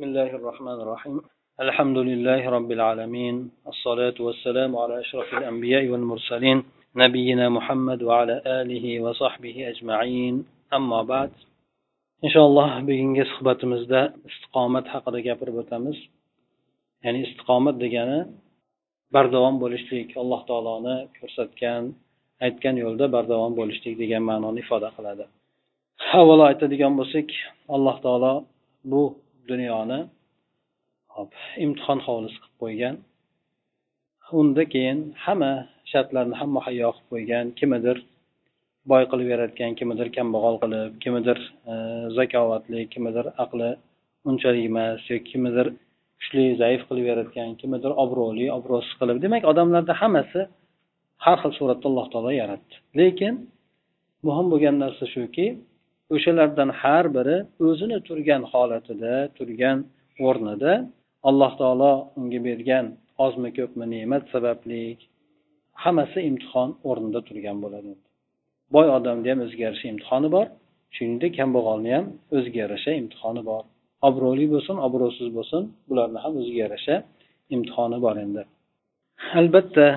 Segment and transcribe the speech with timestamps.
[0.00, 1.16] بسم الله الرحمن الرحيم
[1.60, 6.58] الحمد لله رب العالمين الصلاة والسلام على أشرف الأنبياء والمرسلين
[7.04, 10.34] نبينا محمد وعلى آله وصحبه أجمعين
[10.78, 11.30] أما بعد
[12.24, 15.98] inshaalloh bugungi suhbatimizda istiqomat haqida gapirib o'tamiz
[17.04, 18.20] ya'ni istiqomat degani
[19.14, 21.82] bardavom bo'lishlik alloh taoloni ko'rsatgan
[22.46, 25.24] aytgan yo'lda bardavom bo'lishlik degan ma'noni ifoda qiladi
[26.20, 27.28] avvalo aytadigan bo'lsak
[27.74, 28.32] alloh taolo
[28.90, 29.02] bu
[29.49, 29.99] dunyoni
[31.65, 32.95] imtihon hovlisi qilib qo'ygan.
[34.39, 35.51] Unda keyin hamma
[35.91, 37.97] shartlarni ham muhayyo qilib qo'ygan kimidir
[38.91, 41.37] boy qilib yaratgan kimidir kambag'al qilib kimidir
[41.71, 41.73] e,
[42.17, 43.69] zakovatli kimidir aqli
[44.29, 45.67] unchalik emas yoki kimidir
[46.19, 49.17] kuchli zaif qilib yaratgan kimidir obro'li obro'siz qilib.
[49.25, 50.41] Demak odamlarni hammasi
[51.25, 52.73] har xil suratda alloh taolo yaratdi.
[52.99, 53.33] Lekin
[54.27, 55.45] muhim bo'lgan narsa shuki
[56.15, 59.77] o'shalardan har biri o'zini turgan holatida turgan
[60.27, 60.73] o'rnida
[61.29, 62.85] alloh taolo unga bergan
[63.25, 64.83] ozmi ko'pmi ne'mat sababli
[65.83, 67.91] hammasi imtihon o'rnida turgan bo'ladi.
[68.73, 70.45] Boy odamni ham o'ziga yarasha imtihoni bor
[70.95, 73.63] shuningdek kambag'alni ham o'ziga yarasha imtihoni bor.
[74.07, 76.95] Obro'li bo'lsin obro'siz bo'lsin bularni ham o'ziga yarasha
[77.55, 78.43] imtihoni bor endi.
[79.39, 79.87] Albatta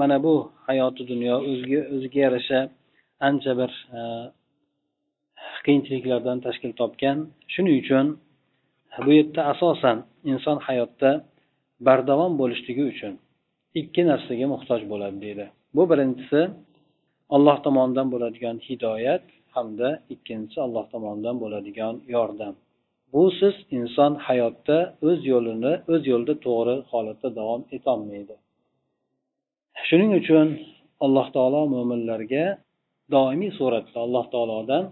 [0.00, 0.34] mana bu
[0.68, 2.60] hayoti dunyo o'ziga o'ziga yarasha
[3.28, 4.00] ancha bir e,
[5.64, 7.18] qiyinchiliklardan tashkil topgan.
[7.52, 8.06] Shuning uchun
[9.04, 9.96] bu yerda asosan
[10.32, 11.10] inson hayotda
[11.86, 13.14] bardavom bo'lishligi uchun
[13.80, 15.46] ikki narsaga muhtoj bo'ladi deydi.
[15.76, 16.40] Bu birinchisi
[17.34, 19.24] alloh tomonidan bo'ladigan hidoyat
[19.54, 22.54] hamda ikkinchisi alloh tomonidan bo'ladigan yordam.
[23.14, 28.34] Busiz inson hayotda o'z yo'lini o'z yo'lida to'g'ri holatda davom etolmaydi.
[29.88, 30.46] Shuning uchun
[31.04, 32.44] alloh taolo mo'minlarga
[33.14, 34.84] doimiy suratda alloh taolodan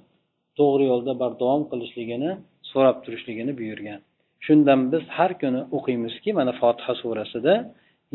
[0.60, 2.30] to'g'ri yo'lda bardavom qilishligini
[2.70, 4.00] so'rab turishligini buyurgan.
[4.46, 7.54] Shundan biz har kuni o'qiymizki mana fotiha surasida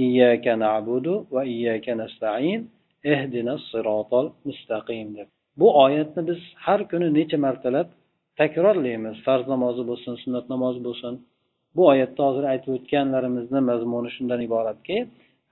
[0.06, 2.60] iyyaka na'budu va iyyaka nasta'in
[3.14, 5.28] ehdina sirotol mustaqim deb.
[5.60, 7.88] Bu oyatni biz har kuni necha martalab
[8.40, 9.16] takrorlaymiz.
[9.26, 11.14] Farz namozi bo'lsin sunnat namozi bo'lsin.
[11.76, 14.98] Bu oyatda hozir aytib o'tganlarimizni mazmuni shundan iboratki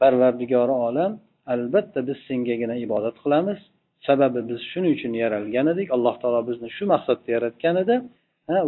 [0.02, 1.12] parvardigori olam
[1.53, 3.59] albatta biz sengagina ibodat qilamiz.
[4.08, 7.96] Sababi biz shuning uchun yaralgan edik alloh taolo bizni shu maqsadda yaratgan edi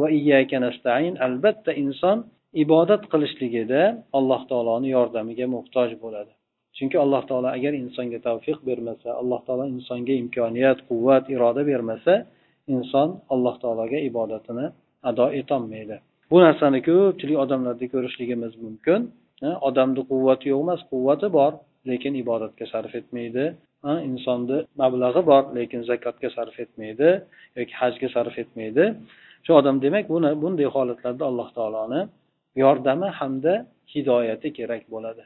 [0.02, 2.18] va iyyaka nastain albatta inson
[2.64, 3.82] ibodat qilishligida
[4.18, 6.32] alloh taoloni yordamiga muhtoj bo'ladi.
[6.78, 12.14] Chunki alloh taolo agar insonga tavfiq bermasa alloh taolo insonga imkoniyat quvvat iroda bermasa
[12.76, 14.66] inson alloh taologa ibodatini
[15.10, 15.98] ado etolmaydi.
[16.32, 19.00] Bu narsani ko'pchilik odamlarda ko'rishligimiz mumkin.
[19.70, 21.52] Odamni quvvati yo'q emas quvvati bor
[21.90, 23.46] lekin ibodatga sarf etmaydi.
[24.10, 27.10] Insonni mablag'i bor lekin zakotga sarf etmaydi
[27.58, 28.84] yoki hajga sarf etmaydi.
[29.46, 32.02] Shu odam demak buni bunday holatlarda alloh taoloni
[32.64, 33.54] yordami hamda
[33.94, 35.24] hidoyati kerak bo'ladi.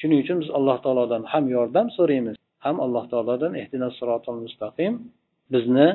[0.00, 3.52] Shuning uchun biz alloh taolodan ham yordam so'raymiz ham alloh taolodan
[4.46, 4.92] mustaqim
[5.52, 5.88] bizni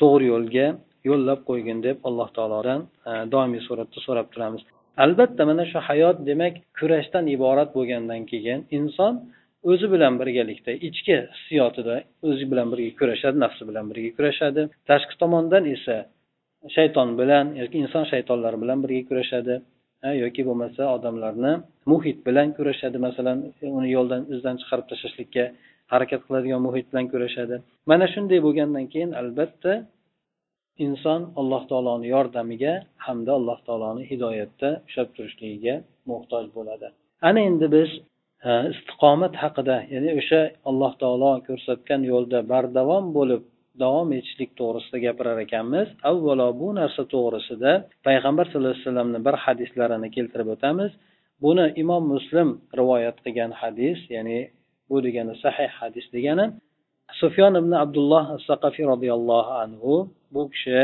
[0.00, 0.66] to'g'ri yo'lga
[1.10, 4.62] yo'llab qo'ygin deb alloh taolodan e, doimiy suratda so'rab turamiz.
[5.04, 9.12] Albatta mana shu hayot demak kurashdan iborat bo'lgandan keyin inson
[9.70, 11.96] o'zi bilan birgalikda ichki hissiyotida
[12.28, 14.62] o'zi bilan birga kurashadi nafsi bilan birga kurashadi.
[14.90, 15.96] Tashqi tomondan esa
[16.76, 19.54] shayton bilan yoki inson shaytonlari bilan birga kurashadi
[20.24, 21.52] yoki bo'lmasa odamlarni
[21.92, 22.96] muhit bilan kurashadi.
[23.06, 23.38] Masalan
[23.78, 25.44] uni yo'ldan izdan chiqarib tashlashlikka
[25.92, 27.54] harakat qiladigan muhit bilan kurashadi.
[27.90, 29.72] Mana shunday bo'lgandan keyin albatta
[30.86, 32.74] inson alloh taoloni yordamiga
[33.06, 35.74] hamda alloh taoloni hidoyatda ushlab turishligiga
[36.10, 36.86] muhtoj bo'ladi.
[37.28, 37.90] Ana endi biz
[38.50, 43.42] Э, istiqomat haqida ya'ni o'sha alloh taolo ko'rsatgan yo'lda bardavom bo'lib
[43.82, 45.88] davom etishlik to'g'risida gapirar ekanmiz.
[46.10, 47.72] Avvalo bu narsa to'g'risida
[48.06, 50.90] payg'ambar sallallohu alayhi vasallamni bir hadislarini keltirib o'tamiz.
[51.44, 52.48] Buni imom muslim
[52.80, 54.40] rivoyat qilgan hadis ya'ni
[54.88, 56.46] bu degani sahih hadis degani
[57.20, 59.94] sufyon ibn abdulloh saqafiy roziyallohu anhu
[60.34, 60.80] bu kishi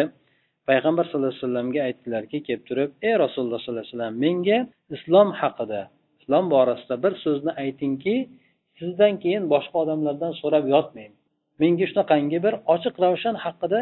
[0.69, 4.58] payg'ambar sallallohu alayhi vasallamga aytdilarki kelib turib ey rasululloh sollallohu alayhi vasallam menga
[4.96, 5.81] islom haqida
[6.28, 8.14] islom borasida bir so'zni aytingki
[8.78, 11.16] sizdan keyin boshqa odamlardan so'rab yotmayman
[11.62, 13.80] menga shunaqangi bir ochiq ravshan haqida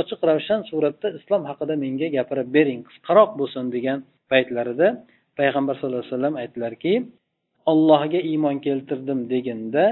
[0.00, 3.98] ochiq ravshan suratda islom haqida menga gapirib bering qisqaroq bo'lsin degan
[4.32, 4.86] paytlarida
[5.38, 6.92] payg'ambar sallallohu alayhi vasallam aytdilarki
[7.72, 9.84] ollohga iymon keltirdim deganda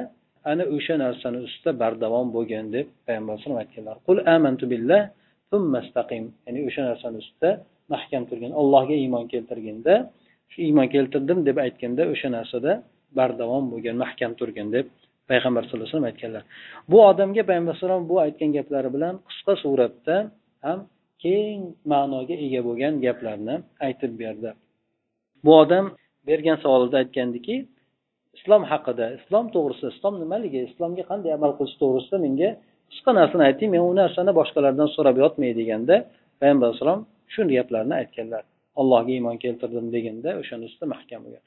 [0.50, 5.02] ana o'sha narsani ustida bardavom bo'lgin deb payg'ambar alayhisalom aytganlar qul amantu billah
[6.46, 7.50] ya'ni o'sha narsani ustida
[7.92, 9.94] mahkam turgin allohga iymon keltirginda
[10.52, 12.72] shu iymon keltirdim deb aytganda o'sha narsada
[13.18, 14.86] bardavom bo'lgan mahkam turgin deb
[15.30, 16.42] payg'ambar sallallohu alayhi vasallam aytganlar.
[16.90, 20.16] Bu odamga payg'ambar alayhisalom bu aytgan gaplari bilan qisqa suratda
[20.66, 20.78] ham
[21.24, 21.60] keng
[21.92, 23.56] ma'noga ega bo'lgan gaplarni
[23.86, 24.50] aytib berdi.
[25.44, 25.84] Bu odam
[26.28, 27.56] bergan savolida aytgandiki
[28.38, 32.50] islom haqida islom to'g'risida islom nimaligi islomga qanday amal qilish to'g'risida menga
[32.90, 35.94] qisqa narsani ayting men u narsani boshqalardan so'rab yotmay deganda
[36.40, 37.00] payg'ambar alayhissalom
[37.32, 38.44] shu gaplarni aytganlar.
[38.80, 41.42] Allohga iymon keltirdim deganda o'shani ustida mahkam bo'lgan.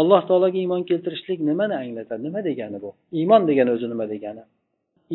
[0.00, 2.20] Alloh taologa iymon keltirishlik nimani anglatadi?
[2.26, 2.90] Nima degani bu?
[3.20, 4.42] Iymon degani o'zi nima degani?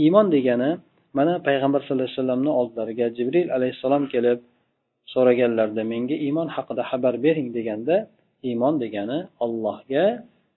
[0.04, 0.70] Iymon degani
[1.18, 4.40] mana payg'ambar sallallohu alayhi vasallamni oldilariga jibril alayhissalom kelib
[5.14, 7.96] so'raganlarida menga iymon haqida xabar bering deganda
[8.50, 10.06] iymon degani ollohga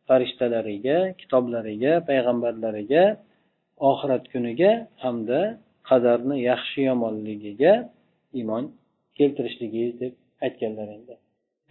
[0.08, 3.04] farishtalariga kitoblariga payg'ambarlariga
[3.90, 4.72] oxirat kuniga
[5.04, 5.40] hamda
[5.90, 7.72] qadarni yaxshi yomonligiga
[8.38, 8.64] iymon
[9.18, 10.12] keltirishligi deb
[10.46, 11.14] aytganlar endi.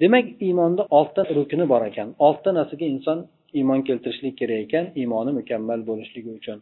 [0.01, 2.07] Demak iymonda oltita rukni bor ekan.
[2.25, 3.19] Oltita narsaga inson
[3.59, 6.57] iymon keltirishlik kerak ekan iymoni mukammal bo'lishligi uchun.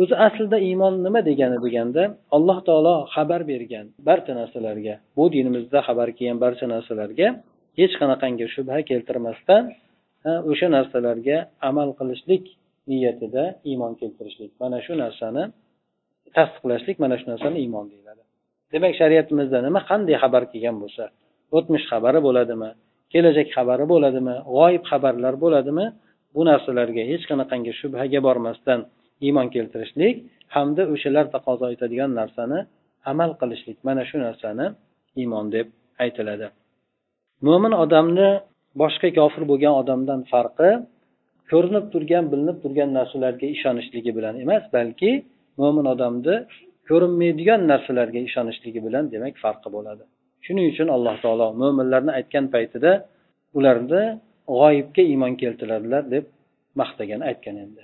[0.00, 2.02] O'zi aslida iymon nima degani deganda
[2.36, 7.26] alloh taolo xabar bergan barcha narsalarga bu dinimizda xabar kelgan barcha narsalarga
[7.80, 9.64] hech qanaqangi shubha keltirmasdan
[10.50, 11.36] o'sha narsalarga
[11.70, 12.44] amal qilishlik
[12.90, 14.50] niyatida iymon keltirishlik.
[14.62, 15.42] Mana shu narsani
[16.36, 18.22] tasdiqlashlik mana shu narsani iymon deyiladi.
[18.72, 21.04] Demak shariatimizda nima qanday xabar kelgan bo'lsa
[21.56, 22.70] o'tmish xabari bo'ladimi
[23.12, 25.86] kelajak xabari bo'ladimi g'oyib xabarlar bo'ladimi
[26.34, 28.80] bu narsalarga hech qanaqangi shubhaga bormasdan
[29.26, 30.16] iymon keltirishlik
[30.54, 32.58] hamda o'shalar taqozo etadigan narsani
[33.12, 34.66] amal qilishlik mana shu narsani
[35.20, 35.66] iymon deb
[36.04, 36.46] aytiladi.
[37.46, 38.28] Mo'min odamni
[38.82, 40.70] boshqa kofir bo'lgan odamdan farqi
[41.50, 45.10] ko'rinib turgan bilinib turgan narsalarga ishonishligi bilan emas balki
[45.60, 46.34] mo'min odamni
[46.88, 50.04] ko'rinmaydigan narsalarga ishonishligi bilan demak farqi bo'ladi.
[50.44, 52.90] Shuning uchun alloh taolo mo'minlarni aytgan paytida
[53.58, 54.04] ularni
[54.58, 56.24] g'oyibga iymon keltiradilar deb
[56.80, 57.82] maqtagan aytgan endi.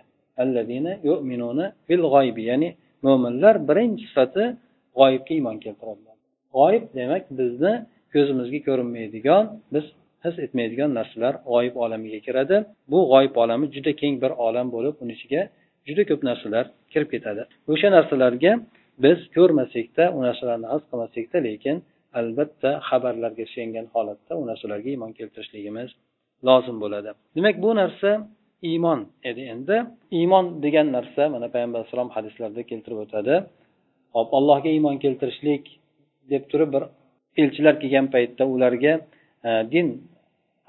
[2.49, 2.69] Ya'ni
[3.07, 4.45] mo'minlar birinchi sifati
[4.99, 6.17] g'oyibga iymon keltiradilar.
[6.57, 7.73] G'oyib demak bizni
[8.15, 9.45] ko'zimizga ko'rinmaydigan
[9.75, 9.85] biz
[10.25, 12.57] his etmaydigan narsalar g'oyib olamiga kiradi.
[12.91, 15.43] Bu g'oyib olami juda keng bir olam bo'lib uni ichiga
[15.89, 17.43] juda ko'p narsalar kirib ketadi.
[17.73, 18.53] O'sha narsalarga
[19.05, 21.77] biz ko'rmasakda u narsalarni his qilmasakda lekin
[22.21, 25.91] albatta xabarlarga suyangan holatda u narsalarga iymon keltirishligimiz
[26.49, 27.11] lozim bo'ladi.
[27.37, 28.11] Demak bu narsa
[28.71, 29.01] iymon
[29.31, 29.77] edi endi.
[30.19, 33.35] Iymon degan narsa mana payg'ambar alayhisalom hadislarda keltirib o'tadi.
[34.17, 35.65] Hop allohga iymon keltirishlik
[36.33, 36.85] deb turib bir
[37.43, 38.93] elchilar kelgan paytda ularga
[39.49, 39.89] e, din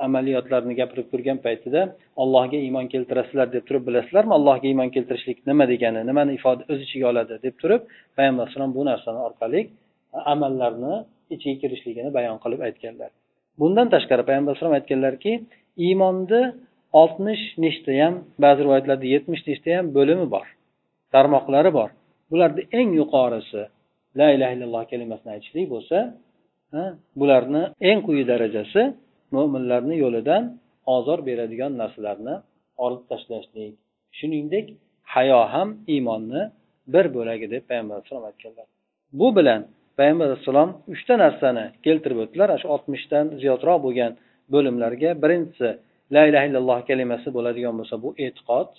[0.08, 1.82] amaliyotlarni gapirib turgan paytida
[2.24, 4.34] allohga iymon keltirasizlar deb turib bilasizlarmi?
[4.40, 7.82] Allohga iymon keltirishlik nima degani nimani ifoda o'z ichiga oladi deb turib
[8.18, 9.62] payg'ambar alayhisalom bu narsani orqali
[10.34, 10.94] amallarni
[11.36, 13.12] ichiga kirishligini bayon qilib aytganlar.
[13.62, 15.32] Bundan tashqari payg'ambar alayhisalom aytganlarki
[15.88, 16.42] iymonni
[17.02, 18.14] oltmish nechtayam
[18.44, 20.48] ba'zi rivoyatlarda yetmish nechtayam bo'limi bor
[21.14, 21.90] tarmoqlari bor.
[22.32, 23.64] Bularni eng yuqorisi
[24.20, 25.98] la ilaha illalloh kalimasini aytishlik bo'lsa
[27.20, 28.82] bularni eng quyi darajasi
[29.36, 30.44] mo'minlarni yo'lidan
[30.96, 32.36] ozor beradigan narsalarni
[32.86, 33.74] olib tashlashlik.
[34.18, 34.66] Shuningdek
[35.14, 36.42] hayo ham iymonni
[36.94, 38.68] bir bo'lagi deb payg'ambar alayhisalom aytganlar.
[39.20, 39.62] Bu bilan
[40.00, 42.50] payg'ambar alayhissalom uchta narsani keltirib o'tdilar.
[42.62, 44.12] Shu oltmishdan ziyodroq bo'lgan
[44.54, 45.70] bo'limlarga birinchisi
[46.16, 48.70] la ilaha illalloh kalimasi bo'ladigan bo'lsa bu e'tiqod.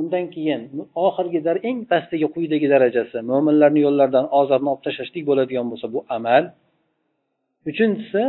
[0.00, 0.60] Undan keyin
[1.06, 6.44] oxirgi eng pastdagi quyidagi darajasi mo'minlarni yo'llaridan ozorni olib tashlashlik bo'ladigan bo'lsa bu amal.
[7.70, 8.22] Uchinchisi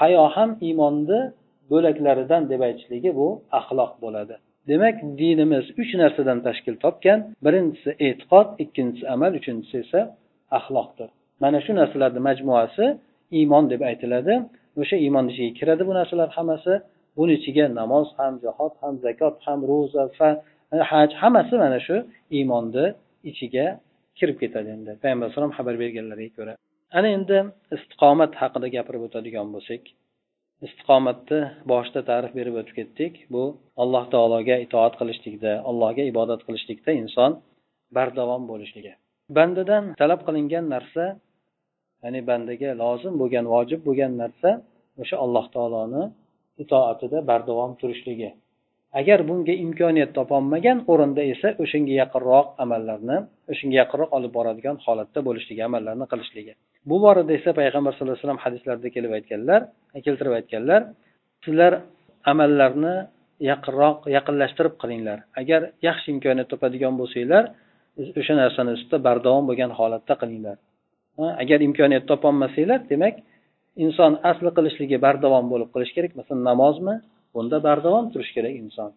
[0.00, 1.20] hayo ham iymonni
[1.70, 4.34] bo'laklaridan deb aytishligi bu axloq bo'ladi.
[4.70, 7.18] Demak dinimiz uch narsadan tashkil topgan.
[7.44, 10.00] Birinchisi e'tiqod ikkinchisi amal uchinchisi esa
[10.58, 11.08] axloqdir.
[11.42, 12.84] Mana shu narsalarni majmuasi
[13.38, 14.34] iymon deb aytiladi.
[14.80, 16.74] O'sha iymon ichiga kiradi bu narsalar hammasi.
[17.18, 20.28] Buni ichiga namoz ham jihod ham zakot ham ro'za fa
[20.92, 21.96] haj hammasi mana shu
[22.36, 22.84] iymonni
[23.30, 23.66] ichiga
[24.18, 24.92] kirib ketadi endi.
[25.02, 26.54] Payg'ambar alayhisalom xabar berganlariga ko'ra.
[26.98, 27.38] Ana endi
[27.76, 29.82] istiqomat haqida gapirib o'tadigan bo'lsak
[30.66, 31.40] istiqomatni
[31.72, 33.14] boshida ta'rif berib o'tib ketdik.
[33.34, 33.42] Bu
[33.82, 37.30] alloh taologa itoat qilishlikda allohga ibodat qilishlikda inson
[37.96, 38.92] bardavom bo'lishligi.
[39.36, 41.04] Bandadan talab qilingan narsa
[42.02, 44.50] ya'ni bandaga lozim bo'lgan vojib bo'lgan narsa
[45.02, 46.02] o'sha alloh taoloni
[46.62, 48.30] itoatida bardavom turishligi.
[49.00, 53.16] Agar bunga imkoniyat topolmagan o'rinda esa o'shanga yaqinroq amallarni
[53.52, 56.54] o'shanga yaqinroq olib boradigan holatda bo'lishligi amallarni qilishligi.
[56.90, 59.60] Bu borada esa payg'ambar sallallohu alayhi vasallam hadislarda kelib aytganlar
[60.06, 60.80] keltirib aytganlar
[61.44, 61.72] sizlar
[62.32, 62.94] amallarni
[63.50, 65.18] yaqinroq yaqinlashtirib qilinglar.
[65.40, 67.44] Agar yaxshi imkoniyat topadigan bo'lsanglar
[68.20, 70.56] o'sha narsani ustida bardavom bo'lgan holatda qilinglar.
[71.42, 73.14] Agar imkoniyat topolmasanglar demak
[73.84, 76.12] inson asli qilishligi bardavom bo'lib qilish kerak.
[76.20, 76.94] Masalan namozmi?
[77.34, 78.90] Bunda bardavom turish kerak inson.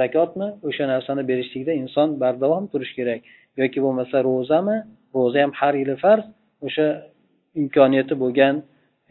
[0.00, 0.48] Zakotmi?
[0.68, 3.20] O'sha narsani berishlikda inson bardavom turish kerak.
[3.60, 4.76] Yoki bo'lmasa ro'zami?
[5.16, 6.24] Ro'za ham har yili farz.
[6.66, 6.86] O'sha
[7.60, 8.54] imkoniyati bo'lgan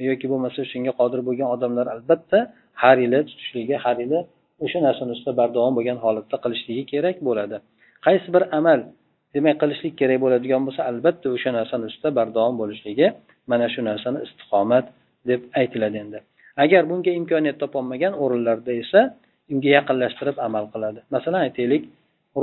[0.09, 2.39] yoki bo'lmasa shunga qodir bo'lgan odamlar albatta
[2.83, 4.19] har yili tutishligi har yili
[4.63, 7.57] o'sha narsani ustida bardavom bo'lgan holatda qilishligi kerak bo'ladi.
[8.05, 8.79] Qaysi bir amal
[9.35, 13.07] demak qilishlik kerak bo'ladigan bo'lsa albatta o'sha narsani ustida bardavom bo'lishligi
[13.51, 14.85] mana shu narsani istiqomat
[15.29, 16.19] deb aytiladi endi.
[16.63, 18.99] Agar bunga imkoniyat topolmagan o'rinlarda esa
[19.53, 20.99] unga yaqinlashtirib amal qiladi.
[21.15, 21.83] Masalan aytaylik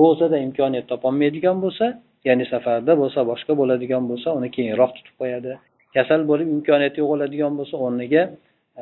[0.01, 1.87] ro'zada imkoniyat topolmaydigan bo'lsa
[2.29, 5.53] ya'ni safarda bo'lsa boshqa bo'ladigan bo'lsa uni keyinroq tutib qo'yadi.
[5.97, 8.23] Kasal bo'lib imkoniyati yo'q bo'ladigan bo'lsa o'rniga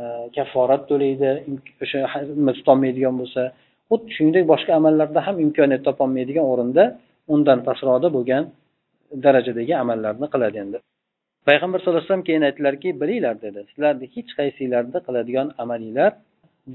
[0.00, 0.02] e,
[0.36, 1.30] kafforat to'laydi
[1.84, 1.98] o'sha
[2.40, 3.42] nima tutolmaydigan bo'lsa
[3.90, 6.84] xuddi shuningdek boshqa amallarda ham imkoniyat topolmaydigan o'rinda
[7.34, 8.44] undan pastroqda bo'lgan
[9.24, 10.78] darajadagi amallarni qiladi endi.
[11.48, 16.12] Payg'ambar sallallohu alayhi vasallam keyin aytdilarki bilinglar dedi sizlarni hech qaysinglarni qiladigan amalinglar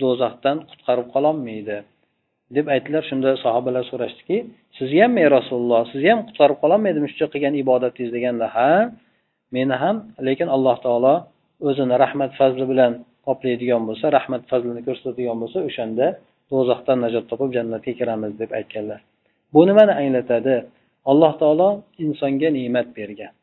[0.02, 1.78] do'zaxdan qutqarib qololmaydi.
[2.56, 3.04] Deb aytdilar.
[3.10, 4.38] Shunda sahobalar so'rashdiki
[4.78, 8.72] sizni ham ey rasululloh sizni ham qutqarib qololmaydimi shuncha qilgan ibodatingiz deganda ha?
[9.56, 9.96] Meni ham
[10.28, 11.16] lekin alloh taolo
[11.70, 12.92] o'zini rahmat fazli bilan
[13.28, 16.06] qoplaydigan bo'lsa rahmat fazlini ko'rsatadigan bo'lsa o'shanda
[16.52, 19.00] do'zaxdan najot topib jannatga kiramiz deb aytganlar.
[19.54, 20.56] Bu nimani anglatadi?
[21.12, 21.70] Alloh taolo
[22.06, 23.34] insonga ne'mat bergan.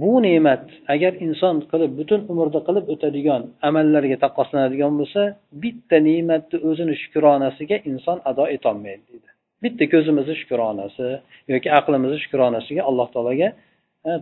[0.00, 5.22] Bu ne'mat agar inson qilib butun umrda qilib o'tadigan amallarga taqqoslanadigan bo'lsa
[5.62, 9.28] bitta ne'matni o'zini shukronasiga inson ado etolmaydi deydi.
[9.64, 11.06] Bitta ko'zimizni shukronasi
[11.52, 13.48] yoki aqlimizni shukronasiga alloh taologa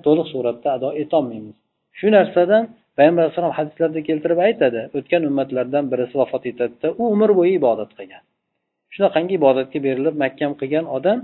[0.06, 1.56] to'liq suratda ado etolmaymiz.
[1.98, 2.62] Shu narsadan
[2.96, 4.80] payg'ambar alayhissalom hadislarda keltirib aytadi.
[4.98, 8.22] O'tgan ummatlardan birisi vafot etadida u umr bo'yi ibodat qilgan.
[8.94, 11.18] Shunaqangi ibodatga berilib mahkam qilgan odam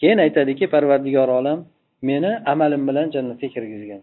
[0.00, 1.58] keyin aytadiki parvardigor olam
[2.08, 4.00] meni amalim bilan jannatga kirgizgin.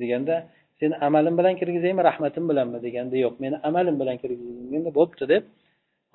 [0.00, 0.34] Deganda
[0.80, 2.78] seni amalim bilan kirgizaymi rahmatim bilanmi?
[2.86, 5.42] deganda yo'q meni amalim bilan kirgizgin bo'pti deb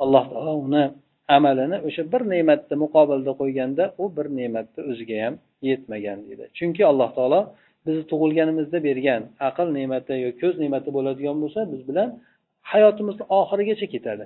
[0.04, 0.84] alloh taolo uni
[1.28, 5.36] amalini o'sha bir ne'matni muqobilda qo'yganda u bir ne'matni o'ziga ham
[5.70, 6.46] yetmagan deydi.
[6.58, 7.42] Chunki alloh taolo
[7.86, 12.10] bizni tug'ilganimizda bergan aql ne'mati yoki ko'z ne'mati bo'ladigan bo'lsa biz bilan
[12.72, 14.26] hayotimizni oxirigacha ketadi.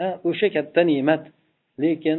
[0.00, 1.22] Ha o'sha katta ne'mat.
[1.82, 2.18] Lekin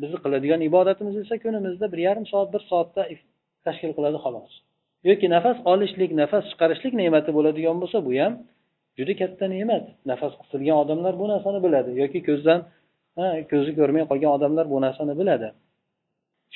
[0.00, 3.02] bizni qiladigan ibodatimiz esa kunimizda bir yarim soat bir soatda
[3.66, 4.52] tashkil qiladi xolos.
[5.08, 8.32] Yoki nafas olishlik nafas chiqarishlik ne'mati bo'ladigan bo'lsa bu ham
[8.98, 9.84] juda katta ne'mat.
[10.10, 11.90] Nafas qisilgan odamlar bu narsani biladi.
[12.02, 12.60] Yoki ko'zdan
[13.50, 15.48] ko'zi ko'rmay qolgan odamlar bu narsani biladi.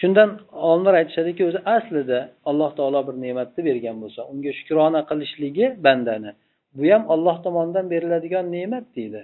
[0.00, 0.30] Shundan
[0.68, 2.18] olimlar aytishadiki o'zi aslida
[2.50, 6.30] alloh taolo bir ne'matni bergan bo'lsa unga shukrona qilishligi bandani.
[6.76, 9.22] Bu ham olloh tomonidan beriladigan ne'mat deydi.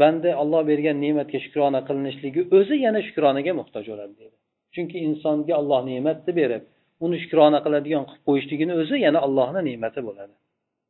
[0.00, 4.36] Banda olloh bergan ne'matga shukrona qilinishligi o'zi yana shukronaga muhtoj bo'ladi deydi.
[4.74, 6.62] Chunki insonga olloh ne'matni berib
[7.04, 10.34] uni shukrona qiladigan qilib qo'yishligini o'zi yana allohni ne'mati bo'ladi.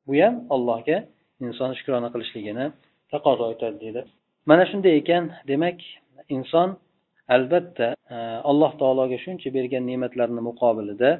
[0.06, 0.98] Bu ham allohga
[1.46, 2.66] inson shukrona qilishligini
[3.12, 4.02] taqozo etadi deydi.
[4.46, 5.78] Mana shunday ekan demak
[6.36, 6.68] inson
[7.34, 8.16] albatta e,
[8.50, 11.10] alloh taologa shuncha bergan ne'matlarni muqobilida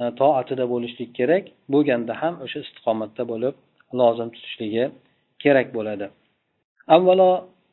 [0.00, 3.54] e, toatida bo'lishlik kerak bo'lganda ham o'sha istiqomatda bo'lib
[4.00, 4.84] lozim tutishligi
[5.42, 6.06] kerak bo'ladi.
[6.96, 7.30] Avvalo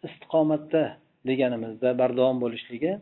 [0.07, 0.83] istiqomatda
[1.29, 2.93] deganimizda bardavom bo'lishligi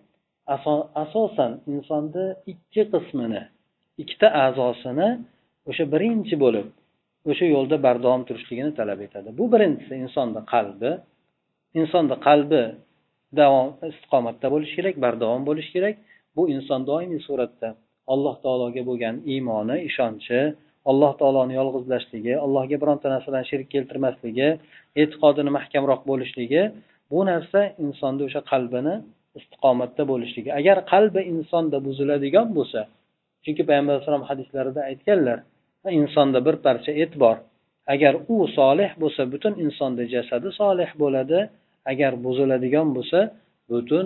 [1.04, 3.44] asosan insonni ikki qismini
[4.02, 5.10] ikkita a'zosini
[5.70, 6.68] o'sha birinchi bo'lib
[7.32, 9.30] o'sha yo'lda bardavom turishligini talab etadi.
[9.40, 10.92] Bu birinchisi insonni qalbi
[11.80, 12.64] insonni qalbi
[13.40, 15.96] davom istiqomatda bo'lishi kerak bardavom bo'lishi kerak.
[16.36, 17.70] Bu inson doimiy suratda
[18.14, 20.40] alloh taologa bo'lgan iymoni ishonchi
[20.90, 24.50] alloh taoloni yolg'izlashligi allohga bironta narsadan shirk keltirmasligi
[25.02, 26.62] e'tiqodini mahkamroq bo'lishligi
[27.12, 28.96] bu narsa insonni o'sha qalbini
[29.40, 30.50] istiqomatda bo'lishligi.
[30.60, 32.82] Agar qalbi insonda buziladigan bo'lsa
[33.44, 35.38] chunki payg'ambar alayhisalom hadislarida aytganlar
[36.00, 37.38] insonda bir parcha et bor
[37.94, 41.40] agar u solih bo'lsa butun insonni jasadi solih bo'ladi
[41.92, 43.20] agar buziladigan bo'lsa
[43.72, 44.06] butun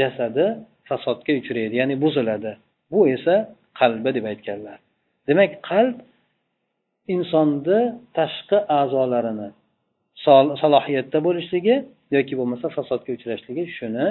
[0.00, 0.44] jasadi
[0.88, 2.52] fasodga uchraydi ya'ni buziladi.
[2.92, 3.34] Bu esa
[3.80, 4.78] qalbi deb aytganlar.
[5.28, 5.96] Demak qalb
[7.14, 7.80] insonni
[8.18, 9.48] tashqi a'zolarini
[10.62, 11.76] salohiyatda bo'lishligi
[12.16, 14.06] yoki bo'lmasa fasodga uchrashligi shuni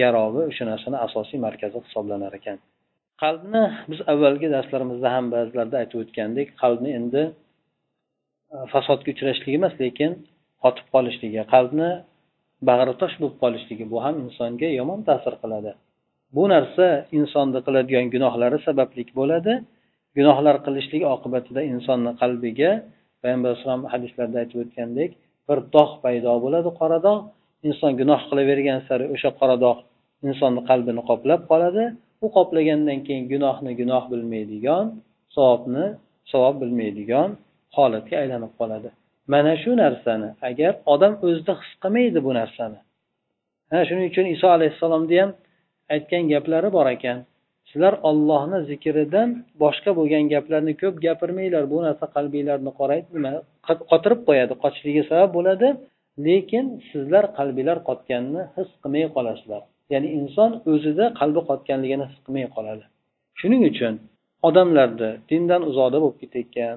[0.00, 2.58] garovi o'sha narsani asosiy markazi hisoblanar ekan.
[3.22, 7.22] Qalbni biz avvalgi darslarimizda ham ba'zilarda aytib o'tgandek qalbni endi
[8.54, 10.10] e, fasodga uchrashligi emas lekin
[10.64, 11.90] qotib qolishligi qalbni
[12.68, 15.72] bag'ritosh bo'lib qolishligi bu ham insonga yomon ta'sir qiladi.
[16.36, 16.86] Bu narsa
[17.18, 19.52] insonni qiladigan gunohlari sabablik bo'ladi.
[20.18, 22.70] Gunohlar qilishlik oqibatida insonni qalbiga
[23.22, 25.10] payg'ambar alayhisalom hadislarda aytib o'tgandek
[25.48, 27.22] bir dog' paydo bo'ladi qora dog'
[27.68, 29.80] inson gunoh qilavergan sari o'sha qora dog'
[30.28, 31.84] insonni qalbini qoplab qoladi.
[32.24, 34.84] U qoplagandan keyin gunohni gunoh bilmaydigan
[35.36, 35.84] savobni
[36.32, 37.28] savob bilmaydigan
[37.76, 38.90] holatga aylanib qoladi.
[39.32, 42.78] Mana shu narsani agar odam o'zida his qilmaydi bu narsani.
[43.70, 45.30] Ha shuning uchun iso alayhissalomni ham
[45.94, 47.18] aytgan gaplari bor ekan.
[47.70, 49.28] Sizlar ollohni zikridan
[49.62, 53.32] boshqa bo'lgan gaplarni ko'p gapirmanglar bu narsa qalbinglarni qoraydi nima
[53.90, 55.68] qotirib qo'yadi qochishiga sabab bo'ladi
[56.26, 59.62] lekin sizlar qalbinglar qotganini his qilmay qolasizlar.
[59.92, 62.84] Ya'ni inson o'zida qalbi qotganligini his qilmay qoladi.
[63.40, 63.94] Shuning uchun
[64.48, 66.74] odamlarni dindan uzoqda bo'lib ketayotgan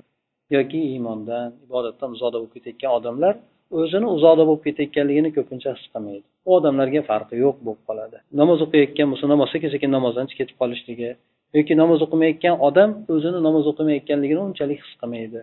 [0.56, 3.34] yoki iymondan ibodatdan uzoqda bo'lib ketayotgan odamlar
[3.80, 6.26] o'zini uzoqda bo'lib ketayotganligini ko'pincha his qilmaydi.
[6.48, 8.18] U odamlarga farqi yo'q bo'lib qoladi.
[8.42, 11.12] Namoz o'qiyotgan bo'lsa namoz sekin sekin namozdan ketib qolishligi
[11.58, 15.42] yoki namoz o'qimayotgan odam o'zini namoz o'qimayotganligini unchalik his qilmaydi.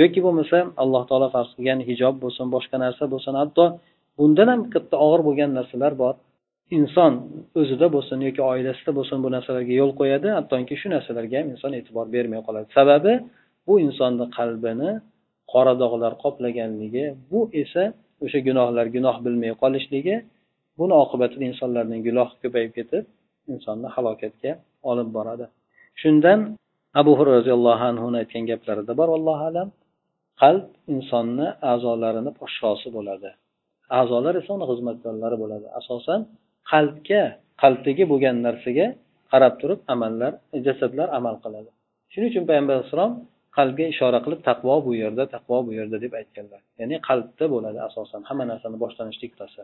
[0.00, 3.64] Yoki bo'lmasa alloh taolo farz qilgan hijob bo'lsin boshqa narsa bo'lsin hatto
[4.18, 6.14] bundan ham katta og'ir bo'lgan narsalar bor.
[6.78, 7.12] Inson
[7.60, 12.06] o'zida bo'lsin yoki oilasida bo'lsin bu narsalarga yo'l qo'yadi hattoki shu narsalarga ham inson e'tibor
[12.14, 12.66] bermay qoladi.
[12.78, 13.12] Sababi
[13.70, 14.90] bu insonni qalbini
[15.52, 17.84] qora dog'lar qoplaganligi bu esa
[18.24, 20.16] o'sha gunohlar gunoh bilmay qolishligi
[20.78, 23.04] buni oqibatida insonlarning gunohi ko'payib ketib
[23.52, 24.52] insonni halokatga
[24.90, 25.46] olib boradi.
[26.00, 26.38] Shundan
[27.00, 29.68] abu hurra roziyallohu anhuni aytgan gaplarida bor allohu alam
[30.42, 33.30] qalb insonni a'zolarini podshosi bo'ladi.
[34.00, 35.66] A'zolar esa uni xizmatkorlari bo'ladi.
[35.80, 36.20] Asosan
[36.72, 37.22] qalbga
[37.62, 38.86] qalbdagi bo'lgan narsaga
[39.32, 40.32] qarab turib amallar
[40.66, 41.70] jasadlar amal qiladi.
[42.12, 43.12] Shuning uchun payg'ambar alayhissalom
[43.60, 46.60] qalbga ishora qilib taqvo bu yerda taqvo bu yerda deb aytganlar.
[46.80, 49.62] Ya'ni qalbda bo'ladi asosan hamma narsani boshlanish nuqtasi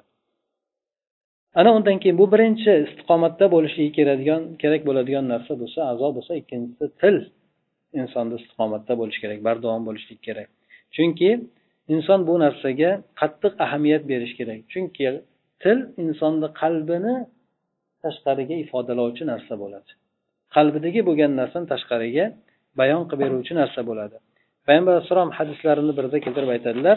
[1.60, 6.86] ana undan keyin bu birinchi istiqomatda bo'lishligi keladigan kerak bo'ladigan narsa bo'lsa a'zo bo'lsa ikkinchisi
[7.00, 7.16] til
[8.00, 10.48] insonda istiqomatda bo'lishi kerak bardavom bo'lishlik kerak.
[10.96, 11.30] Chunki
[11.94, 14.60] inson bu narsaga qattiq ahamiyat berish kerak.
[14.72, 15.06] Chunki
[15.62, 17.14] til insonni qalbini
[18.04, 19.90] tashqariga ifodalovchi narsa bo'ladi.
[20.56, 22.24] Qalbidagi bo'lgan narsani tashqariga
[22.80, 24.16] bayon qilib beruvchi narsa bo'ladi.
[24.66, 26.96] Payg'ambar alayhissalom hadislarini birida keltirib aytadilar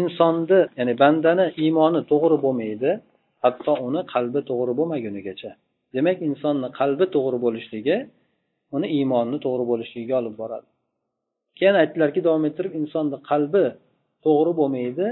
[0.00, 2.90] insonni ya'ni bandani iymoni to'g'ri bo'lmaydi
[3.44, 5.50] hatto uni qalbi to'g'ri bo'lmagunigacha.
[5.96, 7.96] Demak insonni qalbi to'g'ri bo'lishligi
[8.76, 10.68] uni iymonni to'g'ri bo'lishligiga olib boradi.
[11.58, 13.64] Keyin aytdilarki davom ettirib insonni qalbi
[14.24, 15.08] to'g'ri bo'lmaydi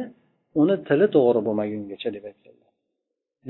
[0.61, 2.71] uni tili to'g'ri bo'lmagungacha deb aytganlar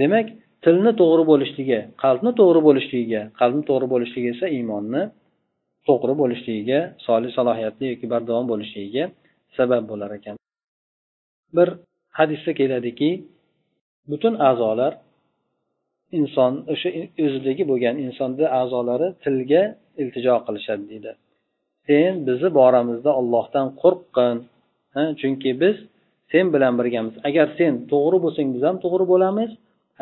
[0.01, 0.27] demak
[0.65, 5.03] tilni to'g'ri bo'lishligi qalbni to'g'ri bo'lishligiga qalbni to'g'ri bo'lishligi esa iymonni
[5.89, 9.05] to'g'ri bo'lishligiga solih salohiyatli yoki bardavom bo'lishligiga
[9.57, 10.37] sabab bo'lar ekan.
[11.57, 11.69] Bir
[12.19, 13.11] hadisda keladiki
[14.11, 14.93] butun a'zolar
[16.19, 16.89] inson o'sha
[17.25, 19.63] o'zidagi bo'lgan insonni a'zolari tilga
[20.03, 21.13] iltijo qilishadi deydi.
[21.87, 24.37] Sen bizni boramizda ollohdan qo'rqqin
[25.21, 25.77] chunki biz
[26.33, 27.15] sen bilan birgamiz.
[27.29, 29.51] Agar sen to'g'ri bo'lsang biz ham to'g'ri bo'lamiz.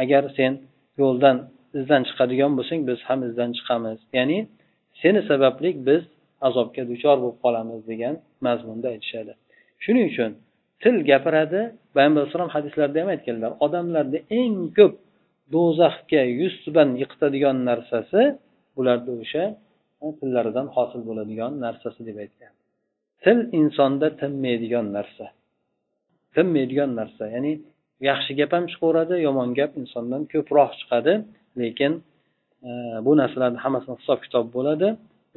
[0.03, 0.53] Agar sen
[1.01, 1.37] yo'ldan
[1.79, 3.99] izdan chiqadigan bo'lsang biz ham izdan chiqamiz.
[4.19, 4.39] Ya'ni
[5.03, 6.03] seni sababli biz
[6.49, 8.15] azobga duchor bo'lib qolamiz degan
[8.47, 9.33] mazmunda aytishadi.
[9.85, 10.31] Shuning uchun
[10.83, 11.61] til gapiradi
[11.95, 14.95] payg'ambar alayhisalom hadislarda ham aytganlar odamlarni eng ko'p
[15.55, 18.23] do'zaxga yuz tuban yiqitadigan narsasi
[18.77, 19.45] bularni o'sha
[20.21, 22.53] tillaridan hosil bo'ladigan narsasi deb aytgan.
[23.25, 25.27] Til insonda tinmaydigan narsa.
[26.35, 27.53] Tinmaydigan narsa ya'ni
[28.09, 31.15] yaxshi gap ham chiqaveradi yomon gap insondan ko'proq chiqadi
[31.61, 31.93] lekin
[33.07, 34.89] bu narsalarni hammasini hisob kitob bo'ladi.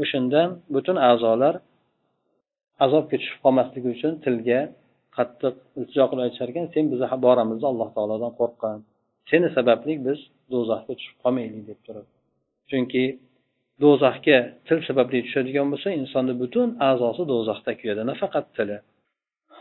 [0.02, 0.42] O'shanda
[0.76, 1.56] butun a'zolar
[2.86, 4.60] azobga tushib qolmasligi uchun tilga
[5.18, 8.78] qattiq iltijo qilib aytishar ekan sen bizni boramizni alloh taolodan qo'rqqan.
[9.30, 10.20] Seni sababli biz
[10.54, 12.08] do'zaxga tushib qolmaylik deb turib
[12.70, 13.04] chunki
[13.84, 14.38] do'zaxga
[14.68, 18.78] til sababli tushadigan bo'lsa insonni butun a'zosi do'zaxda kuyadi nafaqat tili.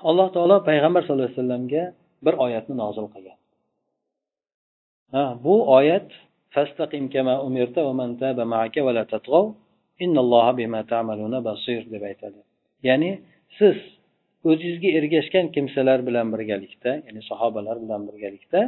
[0.08, 1.82] Alloh taolo payg'ambar sallallohu alayhi vasallamga
[2.24, 3.38] bir oyatni nozil qilgan.
[5.14, 6.08] Ha bu oyat
[11.94, 12.40] deb aytadi.
[12.88, 13.10] Ya'ni
[13.58, 13.76] siz
[14.50, 18.60] o'zingizga ergashgan kimsalar bilan birgalikda ya'ni sahobalar bilan birgalikda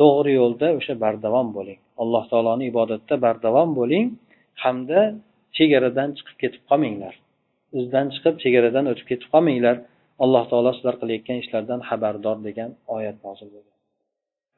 [0.00, 1.78] to'g'ri yo'lda o'sha bardavom bo'ling.
[2.02, 4.06] Alloh taoloni ibodatda bardavom bo'ling
[4.64, 5.00] hamda
[5.56, 7.14] chegaradan chiqib ketib qolmanglar.
[7.80, 9.76] Izdan chiqib chegaradan o'tib ketib qolmanglar.
[10.24, 13.79] Alloh taolo sizlar qilayotgan ishlardan xabardor degan oyat nozil bo'lgan.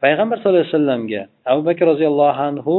[0.05, 2.75] Payg'ambar sallallohu alayhi vasallamga abu bakr roziyallohu anhu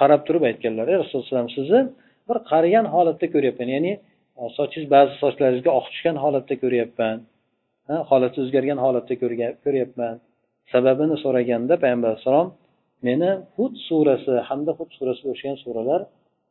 [0.00, 1.80] qarab turib aytganlar ey rasululloh sizni
[2.28, 3.92] bir qarigan holatda ko'ryapman ya'ni
[4.40, 7.16] e, sochingiz ba'zi sochlaringizga oq tushgan holatda ko'ryapman
[7.90, 9.14] e, holati o'zgargan holatda
[9.64, 10.14] ko'ryapman.
[10.72, 12.48] Sababini so'raganda payg'ambar alayhissalom
[13.08, 16.00] meni hud surasi hamda hud surasiga o'xshagan suralar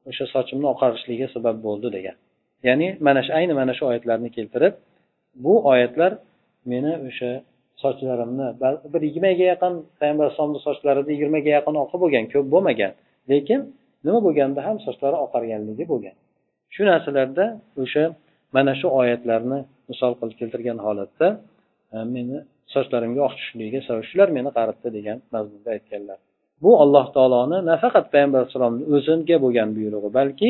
[0.09, 2.15] o'sha sochimni oqarishligiga sabab bo'ldi degan.
[2.67, 4.73] Ya'ni mana shu ayni mana shu oyatlarni keltirib
[5.45, 6.11] bu oyatlar
[6.71, 7.31] meni o'sha
[7.83, 8.47] sochlarimni
[8.93, 12.91] bir yigirmaga yaqin payg'ambar alayhisalomni sochlarida yigirmaga yaqin oqi bo'lgan ko'p bo'lmagan
[13.31, 13.59] lekin
[14.05, 16.15] nima bo'lganda ham sochlari oqarganligi bo'lgan.
[16.75, 17.45] Shu narsalarda
[17.83, 18.03] o'sha
[18.55, 19.59] mana shu oyatlarni
[19.89, 21.27] misol qilib keltirgan holatda
[21.95, 22.37] e, meni
[22.73, 26.17] sochlarimga oq tushishligiga sabab shular meni qaritdi degan mazmunda aytganlar.
[26.63, 30.49] Bu alloh taoloni nafaqat payg'ambar alayhissalomni o'ziga bo'lgan buyrug'i balki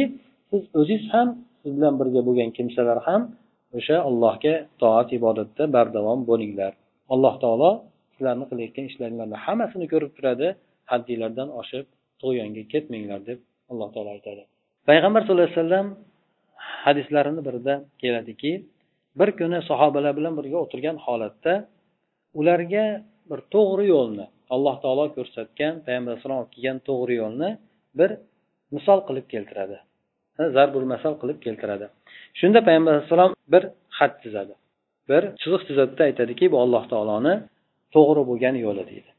[0.50, 1.28] siz o'zingiz ham
[1.62, 3.22] siz bilan birga bo'lgan kimsalar ham
[3.78, 6.74] o'sha allohga toat ibodatda bardavom bo'linglar.
[7.14, 7.72] Alloh taolo
[8.14, 10.48] sizlarni qilayotgan ishlaringlarni hammasini ko'rib turadi
[10.92, 11.86] haddinglardan oshib
[12.22, 13.40] tug'yonga ketmanglar deb
[13.72, 14.44] alloh taolo aytadi.
[14.90, 15.88] Payg'ambar sallallohu alayhi vasallam
[16.86, 18.52] hadislarini birida keladiki
[19.20, 21.54] bir kuni sahobalar bilan birga o'tirgan holatda
[22.40, 22.86] ularga
[23.30, 27.50] bir to'g'ri yo'lni alloh taolo ko'rsatgan payg'ambar alayhisalom olib kelgan to'g'ri yo'lni
[28.00, 28.10] bir
[28.76, 29.78] misol qilib keltiradi.
[30.56, 31.86] Zarbul masal qilib keltiradi.
[32.40, 33.64] Shunda payg'ambar alayhissalom bir
[33.98, 34.56] xat chizadi
[35.10, 37.34] bir chiziq chizadida aytadiki bu alloh taoloni
[37.96, 39.12] to'g'ri bo'lgan yo'li deydi.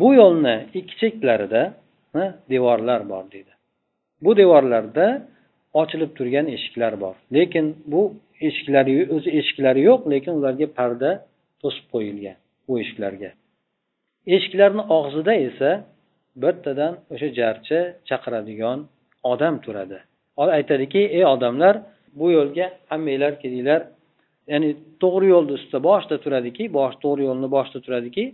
[0.00, 1.62] Bu yo'lni ikki cheklarida
[2.52, 3.52] devorlar bor deydi.
[4.24, 5.06] Bu devorlarda
[5.80, 7.14] ochilib turgan eshiklar bor.
[7.36, 8.02] Lekin bu
[8.40, 11.10] eshiklar o'zi eshiklari yo'q lekin ularga parda
[11.62, 12.36] to'sib qo'yilgan
[12.68, 13.30] bu eshiklarga.
[14.36, 15.70] Eshiklarni og'zida esa
[16.42, 18.78] bittadan o'sha jarchi chaqiradigan
[19.32, 19.98] odam turadi.
[20.58, 21.74] Aytadiki ey odamlar
[22.18, 23.80] bu yo'lga hammanglar kelinglar
[24.52, 24.70] ya'ni
[25.02, 28.24] to'g'ri yo'lni ustida boshida turadiki bosh to'g'ri yo'lni boshida turadiki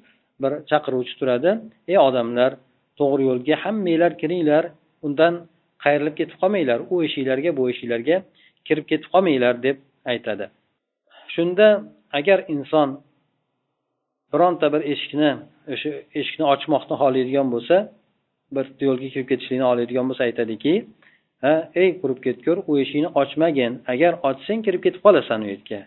[0.42, 1.50] bir chaqiruvchi turadi.
[1.92, 2.50] Ey odamlar
[3.00, 4.64] to'g'ri yo'lga hammanglar kiringlar
[5.06, 5.34] undan
[5.84, 8.16] qayrilib ketib qolmanglar u eshiklarga bu eshiklarga
[8.66, 9.76] kirib ketib qolmanglar deb
[10.12, 10.46] aytadi.
[11.34, 11.68] Shunda
[12.18, 12.88] agar inson
[14.32, 15.30] bironta bir eshikni
[15.74, 17.76] o'sha eshikni ochmoqni xohlaydigan bo'lsa
[18.56, 20.74] bir yo'lga kirib ketishlikni xohlaydigan bo'lsa aytadiki
[21.44, 23.72] ha ey qurib ketgur u eshikni ochmagin.
[23.92, 25.80] Agar ochsang kirib ketib qolasan u yerga.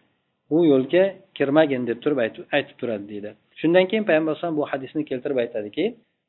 [0.49, 1.03] Bu yo'lga
[1.37, 2.19] kirmagin deb turib
[2.57, 3.29] aytib turadi deydi.
[3.59, 5.85] Shundan keyin payg'ambar alayhisalom bu hadisni keltirib aytadiki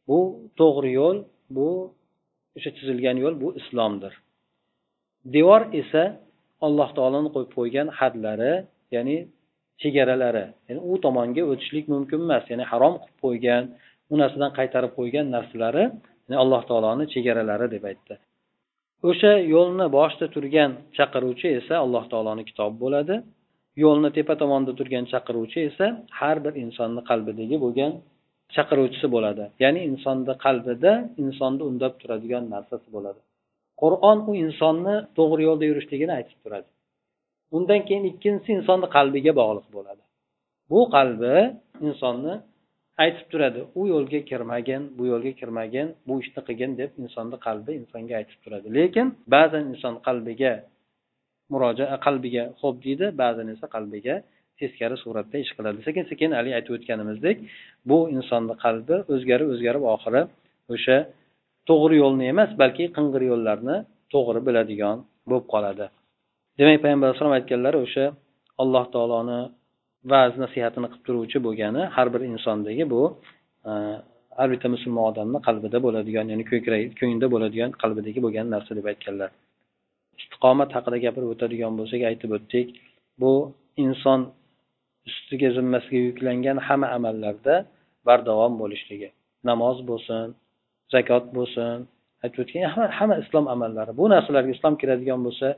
[0.08, 0.18] bu
[0.60, 1.18] to'g'ri yo'l
[1.56, 1.68] bu
[2.56, 4.12] o'sha chizilgan yo'l bu islomdir.
[5.34, 6.02] Devor esa
[6.66, 8.54] alloh taoloni qo'yib qo'ygan hadlari
[8.94, 9.16] ya'ni
[9.82, 13.62] chegaralari ya'ni u tomonga o'tishlik mumkin emas ya'ni harom qilib qo'ygan
[14.12, 15.84] u narsadan qaytarib qo'ygan narsalari
[16.24, 18.14] ya'ni alloh taoloni chegaralari deb aytdi.
[19.08, 23.14] O'sha yo'lni boshida turgan chaqiruvchi esa alloh taoloni kitobi bo'ladi.
[23.84, 25.86] Yo'lni tepa tomonda turgan chaqiruvchi esa
[26.20, 27.92] har bir insonni qalbidagi bo'lgan
[28.54, 29.44] chaqiruvchisi bo'ladi.
[29.62, 30.92] Ya'ni insonni qalbida
[31.24, 33.20] insonni undab turadigan narsasi bo'ladi.
[33.82, 36.68] Qur'on u insonni to'g'ri yo'lda yurishligini aytib turadi.
[37.56, 40.02] Undan keyin ikkinchisi insonni qalbiga bog'liq bo'ladi.
[40.70, 41.34] Bu qalbi
[41.88, 42.34] insonni
[43.04, 48.14] aytib turadi u yo'lga kirmagin bu yo'lga kirmagin bu ishni qilgin deb insonni qalbi insonga
[48.20, 48.66] aytib turadi.
[48.78, 50.52] Lekin ba'zan inson qalbiga
[51.52, 54.14] murojaat qalbiga xo'p deydi ba'zan esa qalbiga
[54.60, 55.78] teskari suratda ish qiladi.
[55.88, 57.36] Sekin sekin haligi aytib o'tganimizdek
[57.90, 60.22] bu insonni qalbi o'zgarib o'zgarib oxiri
[60.74, 60.96] o'sha
[61.68, 63.76] to'g'ri yo'lni emas balki qing'ir yo'llarni
[64.12, 64.96] to'g'ri biladigan
[65.28, 65.86] bo'lib qoladi.
[66.58, 68.04] Demak payg'ambar alayhisalom aytganlari o'sha
[68.62, 69.40] alloh taoloni
[70.12, 73.02] va'z nasihatini qilib turuvchi bo'lgani har bir insondagi bu
[73.70, 73.72] e,
[74.38, 76.44] har bitta musulmon odamni qalbida bo'ladigan ya'ni
[77.00, 79.30] ko'nglida bo'ladigan qalbidagi bo'lgan narsa deb aytganlar.
[80.20, 82.68] Istiqomat haqida gapirib o'tadigan bo'lsak aytib o'tdik.
[83.22, 83.32] Bu
[83.84, 84.20] inson
[85.08, 87.54] ustiga zimmasiga yuklangan hamma amallarda
[88.08, 89.08] bardavom bo'lishligi.
[89.50, 90.26] Namoz bo'lsin
[90.94, 91.76] zakot bo'lsin
[92.24, 93.92] aytib o'tgan hamma islom amallari.
[94.00, 95.48] Bu narsalarga islom kiradigan bo'lsa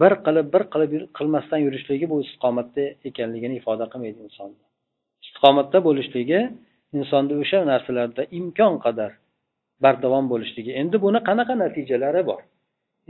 [0.00, 4.62] bir qilib bir qilib qilmasdan yurishligi bu istiqomatda ekanligini ifoda qilmaydi insonni
[5.24, 6.40] istiqomatda bo'lishligi
[6.98, 9.10] insonda o'sha narsalarda imkon qadar
[9.84, 10.70] bardavom bo'lishligi.
[10.80, 12.40] Endi buni qanaqa natijalari bor?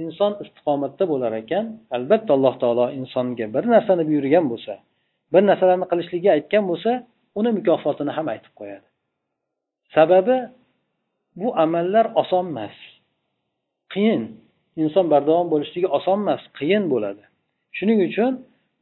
[0.02, 1.64] Inson istiqomatda bo'lar ekan
[1.96, 4.74] albatta alloh taolo insonga bir narsani buyurgan bo'lsa
[5.32, 6.90] bir narsalarni qilishligi aytgan bo'lsa
[7.38, 8.86] uni mukofotini ham aytib qo'yadi.
[9.94, 10.36] Sababi
[11.40, 12.76] bu amallar oson emas.
[13.92, 14.22] Qiyin
[14.82, 17.22] inson bardavom bo'lishligi oson emas qiyin bo'ladi.
[17.76, 18.32] Shuning uchun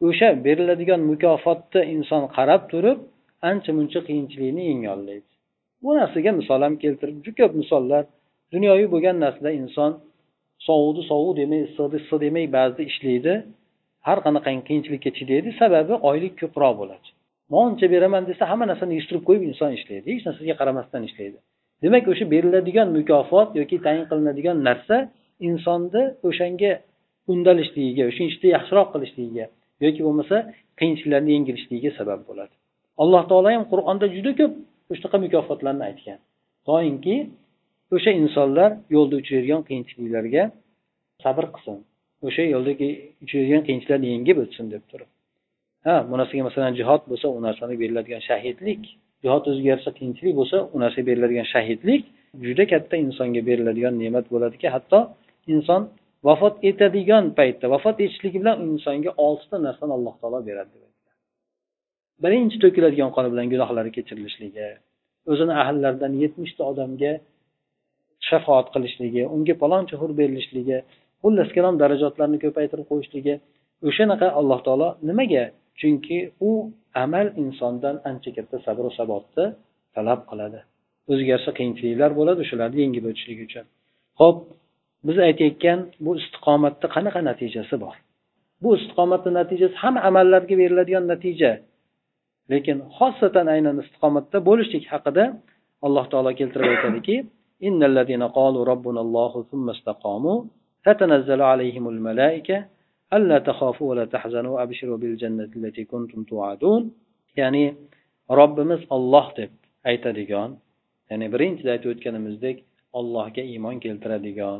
[0.08, 2.98] o'sha beriladigan mukofotni inson qarab turib
[3.50, 5.30] ancha muncha qiyinchilikni yengolaydi
[5.82, 8.02] bu narsaga misol ham keltirib juda ko'p misollar
[8.54, 9.90] dunyoviy bo'lgan narsada inson
[10.66, 13.32] sovuqni sovuq demay issiqni issiq demay ba'zida ishlaydi.
[14.06, 17.06] Har qanaqangi qiyinchilikka chidaydi sababi oylik ko'proq bo'ladi.
[17.54, 20.06] Moncha beraman desa hamma narsani yig'ishtirib qo'yib inson ishlaydi.
[20.14, 21.38] Hech narsaga qaramasdan ishlaydi.
[21.84, 24.96] Demak o'sha beriladigan mukofot yoki tayin qilinadigan narsa
[25.48, 26.72] insonni o'shanga
[27.32, 29.46] undalishligiga o'sha ishni yaxshiroq qilishligiga
[29.84, 30.36] yoki bo'lmasa
[30.78, 32.54] qiyinchiliklarni yengilishligiga sabab bo'ladi.
[33.02, 34.52] Alloh taolo ham qur'onda juda ko'p
[34.98, 36.18] shunaqa mukofotlarni aytgan.
[36.68, 37.16] Doimki
[37.96, 40.42] o'sha insonlar yo'lda uchraydigan qiyinchiliklarga
[41.24, 41.76] sabr qilsin.
[42.26, 42.88] O'sha yo'ldagi
[43.24, 45.10] uchraydigan qiyinchiliklarni yengib o'tsin deb turib.
[45.86, 48.82] Ha bu narsaga masalan jihod bo'lsa u narsani beriladigan shahidlik.
[49.24, 52.02] Jihod o'ziga yarasha qiyinchilik bo'lsa u narsaga beriladigan shahidlik
[52.46, 54.98] juda katta insonga beriladigan ne'mat bo'ladiki hatto
[55.54, 55.82] inson
[56.28, 61.14] vafot etadigan paytda vafot etishligi bilan insonga oltita narsani alloh taolo beradi deb aytgan
[62.24, 64.68] birinchi to'kiladigan qoni bilan gunohlari kechirilishligi
[65.32, 67.12] o'zini ahllaridan yetmishta odamga
[68.34, 70.78] shafoat qilishligi unga paloncha hur berilishligi
[71.22, 73.34] xullas kalom darajotlarni ko'paytirib qo'yishligi
[73.88, 75.44] o'shanaqa alloh taolo nimaga?
[75.80, 76.18] Chunki
[76.48, 76.50] u
[77.04, 79.46] amal insondan ancha katta sabr sabotni
[79.94, 80.60] talab qiladi.
[81.10, 83.64] O'ziga yarasha qiyinchiliklar bo'ladi o'shalarni yengib o'tishlik uchun.
[84.20, 84.38] Ho'p
[85.06, 87.94] biz aytayotgan bu istiqomatni qanaqa natijasi bor?
[88.62, 91.50] Bu istiqomatni natijasi hamma amallarga beriladigan natija.
[92.52, 95.24] Lekin xosatan aynan istiqomatda bo'lishlik haqida
[95.86, 97.16] alloh taolo keltirib aytadiki
[100.87, 102.57] تتنزل عليهم الملائكة
[103.13, 106.83] ألا تخافوا ولا تحزنوا وأبشروا بالجنة التي كنتم توعدون
[107.37, 107.65] ya'ni
[108.39, 109.51] robbimiz olloh deb
[109.91, 110.49] aytadigan
[111.09, 112.57] ya'ni birinchida aytib o'tganimizdek
[112.99, 114.59] allohga iymon keltiradigan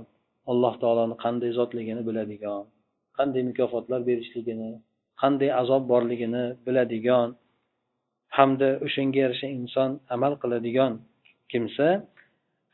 [0.52, 2.63] alloh taoloni qanday zotligini biladigan
[3.17, 4.71] qanday mukofotlar berishligini
[5.21, 7.30] qanday azob borligini biladigan
[8.38, 10.93] hamda o'shanga yarasha inson amal qiladigan
[11.52, 11.88] kimsa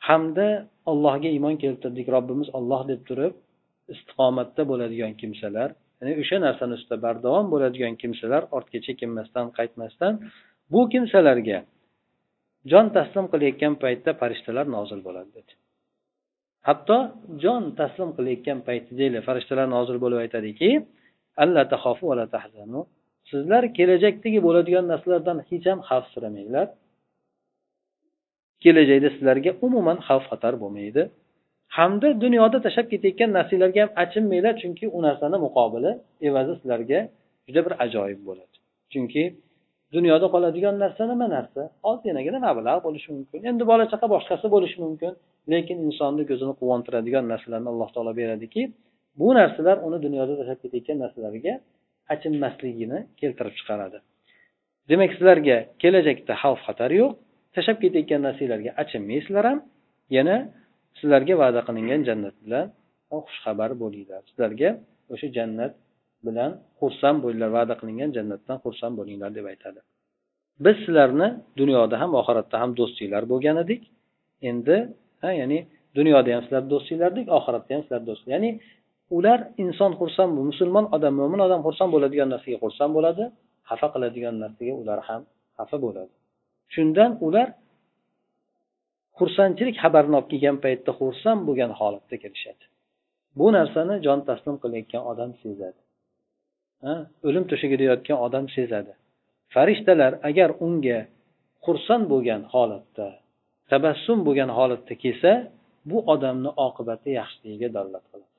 [0.08, 0.48] hamda
[0.90, 3.34] allohga iymon keltirdik robbimiz olloh deb turib
[3.94, 5.68] istiqomatda bo'ladigan kimsalar
[6.00, 10.12] ya'ni o'sha narsani ustida bardavom bo'ladigan kimsalar ortga chekinmasdan qaytmasdan
[10.72, 11.58] bu kimsalarga
[12.72, 15.52] jon taslim qilayotgan paytda farishtalar nozil bo'ladi dedi
[16.68, 16.98] hatto
[17.42, 20.70] jon taslim qilayotgan paytida farishtalar nozil bo'lib aytadiki
[23.30, 26.66] sizlar kelajakdagi bo'ladigan narsalardan hech ham xavfsiramanglar
[28.64, 31.02] kelajakda sizlarga umuman xavf xatar bo'lmaydi.
[31.76, 35.90] Hamda dunyoda tashlab ketayotgan narsalarga ham achinmanglar chunki u narsani muqobili
[36.28, 36.98] evazi sizlarga
[37.46, 38.56] juda bir ajoyib bo'ladi.
[38.92, 39.22] Chunki
[39.94, 41.62] dunyoda qoladigan narsa nima narsa?
[41.90, 43.40] Ozginagina mablag' bo'lishi mumkin.
[43.50, 45.12] Endi bola chaqa boshqasi bo'lishi mumkin.
[45.52, 48.62] Lekin insonni ko'zini quvontiradigan narsalarni alloh taolo beradiki
[49.20, 51.52] bu narsalar uni dunyoda tashlab ketayotgan narsalarga
[52.14, 53.98] achinmasligini keltirib chiqaradi.
[54.90, 57.12] Demak sizlarga kelajakda xavf xatar yo'q.
[57.54, 59.58] Tashlab ketayotgan narsalarga achinmaysizlar ham
[60.16, 60.36] yana
[60.98, 62.66] sizlarga va'da qilingan jannat bilan
[63.12, 64.20] xushxabar bo'linglar.
[64.30, 64.70] Sizlarga
[65.12, 65.72] o'sha jannat
[66.26, 69.80] bilan xursand bo'linglar va'da qilingan jannatdan xursand bo'linglar deb aytadi.
[70.64, 71.28] Biz sizlarni
[71.60, 73.82] dunyoda ham oxiratda ham do'stinglar bo'lgan edik.
[74.50, 74.76] Endi
[75.22, 75.58] ha ya'ni
[75.98, 78.50] dunyoda ham sizlar do'stinglardik oxiratda ham sizlar do'st ya'ni
[79.16, 83.24] ular inson xursand musulmon odam mo'min odam xursand bo'ladigan narsaga xursand bo'ladi
[83.68, 85.22] xafa qiladigan narsaga ular ham
[85.58, 86.12] xafa bo'ladi.
[86.74, 87.48] Shundan ular
[89.18, 92.64] xursandchilik xabarini olib kelgan paytda xursand bo'lgan holatda kelishadi.
[93.38, 95.80] Bu narsani jon taslim qilayotgan odam sezadi.
[97.28, 98.92] O'lim to'shagida yotgan odam sezadi.
[99.54, 100.98] Farishtalar agar unga
[101.64, 103.08] xursand bo'lgan holatda
[103.72, 105.32] tabassum bo'lgan holatda kelsa
[105.90, 108.30] bu odamni oqibati yaxshiligiga dalolat qiladi.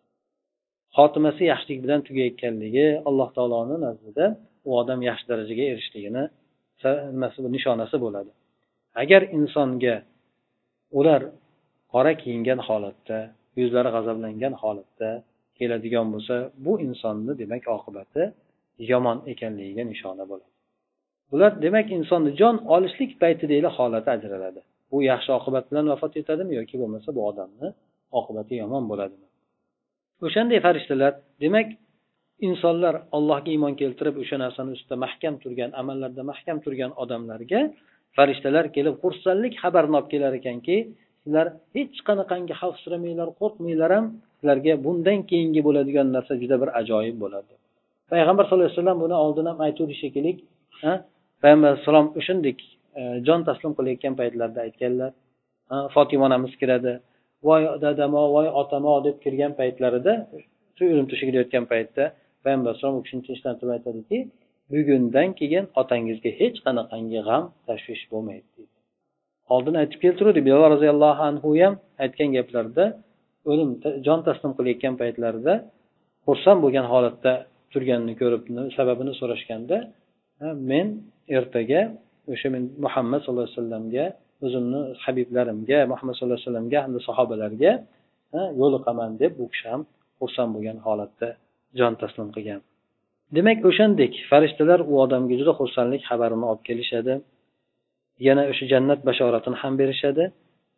[0.98, 4.26] Xotimasi yaxshilik bilan tugayotganligi alloh taoloni nazdida
[4.68, 6.24] u odam yaxshi darajaga erishishligini
[7.16, 8.32] nimasi nishonasi bo'ladi.
[9.02, 9.96] Agar insonga
[11.00, 11.22] ular
[11.94, 13.20] qora kiyingan holatda
[13.60, 15.10] yuzlari g'azablangan holatda
[15.58, 18.24] keladigan bo'lsa bu insonni demak oqibati
[18.92, 20.52] yomon ekanligiga nishona bo'ladi.
[21.32, 24.62] Bular demak insonni jon olishlik paytidagi holati ajraladi.
[24.92, 27.68] Bu yaxshi oqibat bilan vafot etadimi yoki bo'lmasa bu odamni
[28.20, 29.28] oqibati yomon bo'ladimi?
[30.26, 31.14] O'shanday farishtalar
[31.44, 31.68] demak
[32.48, 37.60] insonlar allohga iymon keltirib o'sha narsani ustida mahkam turgan amallarda mahkam turgan odamlarga
[38.18, 40.78] farishtalar kelib xursandlik xabarini olib kelar ekanki
[41.24, 44.06] sizlar hech qanaqangi xavfsiramanglar qo'rqmanglar ham
[44.40, 47.54] sizlarga bundan keyingi bo'ladigan narsa juda bir ajoyib bo'ladi.
[48.12, 50.32] Payg'ambar sallallohu alayhi vasallam buni oldin ham aytuvdi shekilli
[51.42, 52.58] payg'ambar alayhissalom o'shandek
[53.00, 55.12] e, jon taslim qilayotgan paytlarida aytganlar
[55.94, 56.94] fotima onamiz kiradi
[57.48, 60.14] voy dadamo voy otamo deb kirgan paytlarida
[60.78, 62.04] shu o'lim to'shagida yotgan paytda
[62.46, 64.18] payg'ambar alayhisalom u kishini tinchlantirib aytadiki
[64.74, 68.76] bugundan keyin otangizga hech qanaqangi g'am tashvish bo'lmaydi deydi.
[69.54, 71.74] Oldin aytib keltiruvdik bilol roziyallohu anhu ham
[72.04, 72.86] aytgan gaplarida
[73.52, 73.70] o'lim
[74.06, 75.54] jon taslim qilayotgan paytlarida
[76.26, 77.34] xursand bo'lgan holatda
[77.74, 78.44] turganini ko'rib
[78.78, 79.78] sababini so'rashganda
[80.72, 80.88] men
[81.38, 81.82] ertaga
[82.34, 84.06] o'sha men muhammad sallallohu alayhi vasallamga
[84.46, 87.72] o'zimni habiblarimga muhammad sallallohu alayhi vasallamga hamda sahobalarga
[88.62, 89.82] yo'liqaman deb u kishi ham
[90.20, 91.30] xursand bo'lgan holatda
[91.80, 92.62] jon taslim qilgan.
[93.36, 97.14] Demak o'shandek farishtalar u odamga juda xursandlik xabarini olib kelishadi.
[98.28, 100.24] Yana o'sha jannat bashoratini ham berishadi.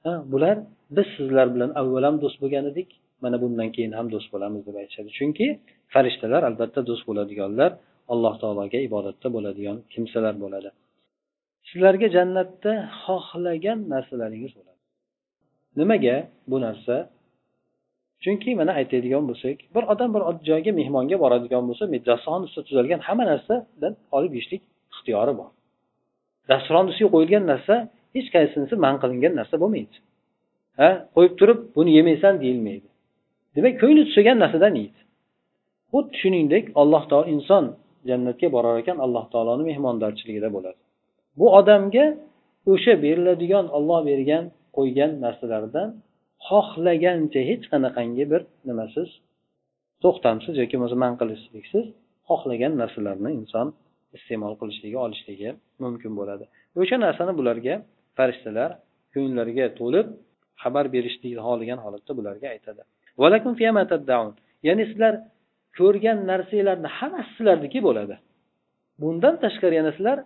[0.06, 0.56] Ha bular
[0.96, 2.90] biz sizlar bilan avval ham do'st bo'lgan edik
[3.24, 5.10] mana bundan keyin ham do'st bo'lamiz deb aytishadi.
[5.18, 5.48] Chunki
[5.94, 7.72] farishtalar albatta do'st bo'ladiganlar
[8.14, 10.70] alloh taologa ibodatda bo'ladigan kimsalar bo'ladi.
[11.70, 14.80] Sizlarga jannatda xohlagan narsalaringiz bo'ladi.
[15.80, 16.16] Nimaga
[16.52, 16.96] bu narsa?
[18.24, 23.24] Chunki mana aytadigan bo'lsak bir odam bir joyga mehmonga boradigan bo'lsa dasturxon ustida tuzalgan hamma
[23.32, 24.62] narsadan olib yeyishlik
[24.94, 25.50] ixtiyori bor.
[26.50, 27.76] Dasturxon ustiga qo'yilgan narsa
[28.16, 29.96] hech qaysinisi man qilingan narsa bo'lmaydi.
[30.80, 32.88] Ha qo'yib turib buni yemaysan deyilmaydi.
[33.56, 35.00] Demak ko'ngli tusagan narsadan yeydi.
[35.92, 37.66] Xuddi shuningdek alloh taolo inson
[38.10, 40.80] jannatga borar ekan alloh taoloni mehmondorchiligida bo'ladi.
[41.40, 42.06] Bu odamga
[42.72, 44.44] o'sha beriladigan olloh bergan
[44.78, 45.90] qo'ygan narsalardan
[46.48, 49.10] xohlagancha hech qanaqangi bir nimasiz
[50.04, 51.86] to'xtamsiz yoki bo'lmasa man qilishliksiz
[52.30, 53.68] xohlagan narsalarni inson
[54.18, 55.50] iste'mol qilishligi olishligi
[55.84, 56.46] mumkin bo'ladi.
[56.82, 57.76] O'sha narsani bularga
[58.18, 58.70] farishtalar
[59.14, 60.08] ko'ngillariga to'lib
[60.64, 62.82] xabar berishlikni xohlagan holatda bularga aytadi.
[64.68, 65.14] Ya'ni sizlar
[65.80, 68.16] ko'rgan narsanglarni hammasi sizlarniki bo'ladi.
[69.02, 70.18] Bundan tashqari yana sizlar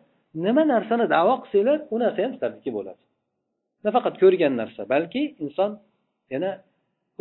[0.45, 3.01] nima narsani davo qilsanglar u narsa ham sizlarniki bo'ladi.
[3.85, 5.71] Nafaqat ko'rgan narsa balki inson
[6.33, 6.51] yana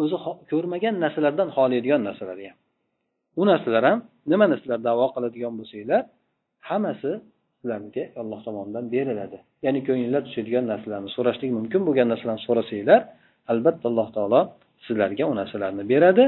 [0.03, 0.17] o'zi
[0.51, 2.57] ko'rmagan narsalardan xoliydigan narsalar ham.
[3.41, 3.99] U narsalar ham
[4.33, 6.03] nima narsalar davo qiladigan bo'lsanglar
[6.69, 7.11] hammasi
[7.59, 9.39] sizlarga alloh tomonidan beriladi.
[9.65, 13.01] Ya'ni ko'nglinglar tushadigan narsalarni so'rashlik mumkin bo'lgan narsalarni so'rasanglar
[13.53, 14.41] albatta alloh taolo
[14.87, 16.25] sizlarga u narsalarni beradi.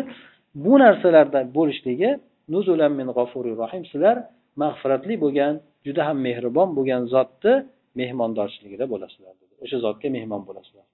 [0.64, 2.10] Bu narsalarda bo'lishligi
[2.54, 3.82] nuzulan min g'ofuri rohim.
[3.92, 4.16] Sizlar
[4.62, 5.52] mag'firatli bo'lgan
[5.86, 7.54] juda ham mehribon bo'lgan zotni
[8.00, 9.54] mehmondorchiligida bo'lasizlar dedi.
[9.64, 10.86] O'sha zotga mehmon bo'lasizlar.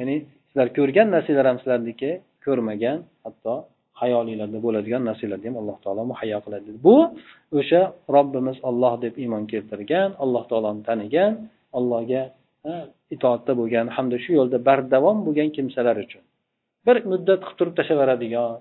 [0.00, 0.16] Ya'ni
[0.48, 2.10] sizlar ko'rgan narsalar ham sizlarniki
[2.44, 3.54] ko'rmagan hatto
[4.02, 6.78] hayolinglarda bo'ladigan narsalarni ham alloh taolo muhayyo qiladi dedi.
[6.86, 6.96] Bu
[7.58, 7.82] o'sha
[8.16, 11.32] robbimiz olloh deb iymon keltirgan alloh taoloni tanigan
[11.78, 12.22] allohga
[13.14, 16.22] itoatda bo'lgan hamda shu yo'lda bardavom bo'lgan kimsalar uchun.
[16.86, 18.52] Bir muddat qilib turib tashlayveradigan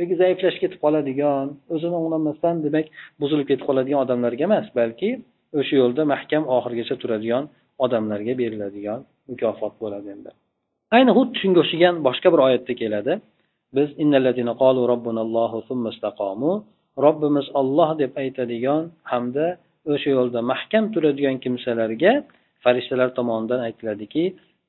[0.00, 2.86] yoki zaiflashib ketib qoladigan o'zini o'nglamasdan demak
[3.22, 5.10] buzilib ketib qoladigan odamlarga emas balki
[5.60, 7.44] o'sha yo'lda mahkam oxirigacha turadigan
[7.84, 9.00] odamlarga beriladigan
[9.30, 10.30] mukofot bo'ladi endi.
[10.96, 13.12] Ayni xuddi shunga o'xshagan boshqa bir oyatda keladi.
[13.76, 13.88] Biz
[17.04, 19.46] robbimiz olloh deb aytadigan hamda
[19.92, 22.12] o'sha yo'lda mahkam turadigan kimsalarga
[22.64, 24.24] farishtalar tomonidan aytiladiki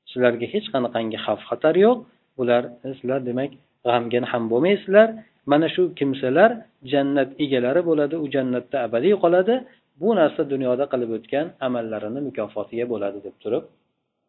[0.09, 1.97] sizlarga hech qanaqangi xavf xatar yo'q.
[2.41, 2.63] Ular
[2.99, 3.51] sizlar demak
[3.87, 5.07] g'amgin ham bo'lmaysizlar.
[5.51, 6.49] Mana shu kimsalar
[6.91, 9.55] jannat egalari bo'ladi u jannatda abadiy qoladi.
[10.01, 13.63] Bu narsa dunyoda qilib o'tgan amallarini mukofotiga bo'ladi deb turib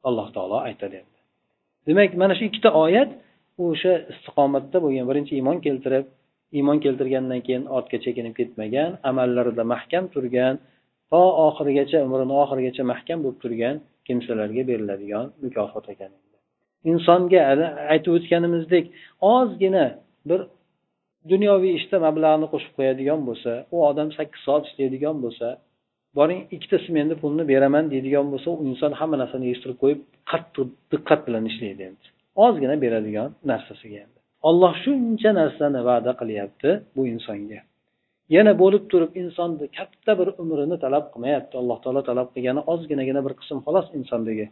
[0.08, 0.98] alloh taolo aytadi.
[1.90, 3.10] Demak mana shu ikkita oyat
[3.66, 6.06] o'sha istiqomatda bo'lgan birinchi iymon keltirib
[6.58, 10.54] iymon keltirgandan keyin ortga chekinib ketmagan amallarida mahkam turgan
[11.12, 13.76] to oxirigacha umrini oxirigacha mahkam bo'lib turgan
[14.06, 16.12] kimsalarga beriladigan mukofot ekan.
[16.90, 17.40] Insonga
[17.94, 18.84] aytib o'tganimizdek
[19.34, 19.86] ozgina
[20.30, 20.40] bir
[21.32, 25.48] dunyoviy ishda mablag'ni qo'shib qo'yadigan bo'lsa u odam sakkiz soat ishlaydigan bo'lsa
[26.18, 30.00] boring ikkita smenni pulni beraman deydigan bo'lsa u inson hamma narsani yig'ishtirib qo'yib
[30.30, 32.06] qattiq diqqat bilan ishlaydi endi.
[32.44, 34.18] Ozgina beradigan narsasiga endi.
[34.48, 37.60] Olloh shuncha narsani va'da qilyapti bu insonga.
[38.36, 43.34] Yana bo'lib turib insonni katta bir umrini talab qilmayapti alloh taolo talab qilgani ozginagina bir
[43.40, 44.46] qism xolos insondagi.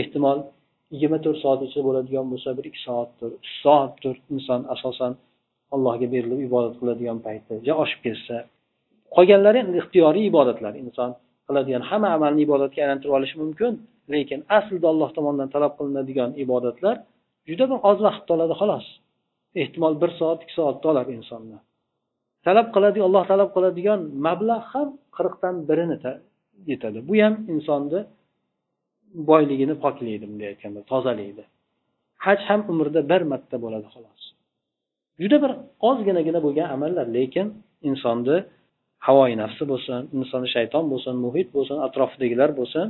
[0.00, 0.38] Ehtimol
[0.92, 5.12] yigirma to'rt soat ichida bo'ladigan bo'lsa bir ikki soatdir uch soatdir inson asosan
[5.74, 8.36] allohga berilib ibodat qiladigan payti ja oshib ketsa
[9.16, 10.72] qolganlari endi ixtiyoriy ibodatlar.
[10.84, 11.10] Inson
[11.48, 13.72] qiladigan hamma amalni ibodatga aylantirib olishi mumkin.
[14.14, 16.96] Lekin aslida alloh tomonidan talab qilinadigan ibodatlar
[17.48, 18.86] juda bir oz vaqtni oladi xolos.
[19.62, 21.58] Ehtimol bir soat ikki soatni oladi insonni.
[22.46, 25.96] Talab qiladigan alloh talab qiladigan mablag' ham qirqdan birini
[26.70, 26.98] yetadi.
[27.08, 28.00] Bu ham insonni
[29.30, 31.44] boyligini poklaydi bunday aytganda tozalaydi.
[32.24, 34.22] Haj ham umrda bir marta bo'ladi xolos.
[35.20, 35.52] Juda bir
[35.88, 37.46] ozginagina bo'lgan amallar lekin
[37.90, 38.36] insonni
[39.06, 42.86] havoyi nafsi bo'lsin insonni shayton bo'lsin muhit bo'lsin atrofidagilar bo'lsin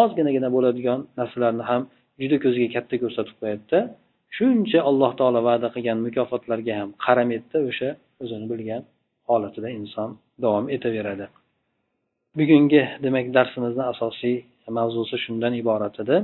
[0.00, 1.82] ozginagina bo'ladigan narsalarni ham
[2.20, 3.78] juda ko'ziga katta ko'rsatib qo'yadida.
[4.36, 7.88] Shuncha alloh taolo va'da qilgan mukofotlarga ham qaramaydida o'sha
[8.22, 8.82] o'zini bilgan
[9.28, 10.10] holatida inson
[10.42, 11.26] davom etaveradi.
[12.38, 14.36] Bugungi demak darsimizni asosiy
[14.78, 16.16] mavzusi shundan iborat edi.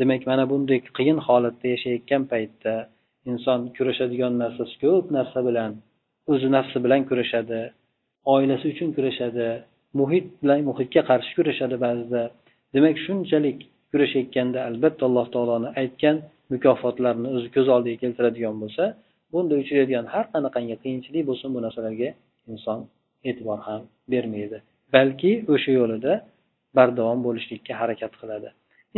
[0.00, 2.74] Demak mana bunday qiyin holatda yashayotgan paytda
[3.30, 5.70] inson kurashadigan narsasi ko'p narsa bilan
[6.32, 7.60] o'zi nafsi bilan kurashadi
[8.34, 9.48] oilasi uchun kurashadi
[10.00, 12.22] muhit bilan muhitga qarshi kurashadi ba'zida.
[12.74, 13.58] Demak shunchalik
[13.90, 16.16] kurashayotganda albatta alloh taoloni aytgan
[16.52, 18.84] mukofotlarni o'zi ko'z oldiga keltiradigan bo'lsa
[19.32, 22.08] bunda uchraydigan har qanaqangi qiyinchilik bo'lsin bu narsalarga
[22.52, 22.78] inson
[23.28, 23.82] e'tibor ham
[24.12, 24.58] bermaydi.
[24.94, 26.12] Balki o'sha yo'lida
[26.76, 28.48] bardavom bo'lishlikka harakat qiladi.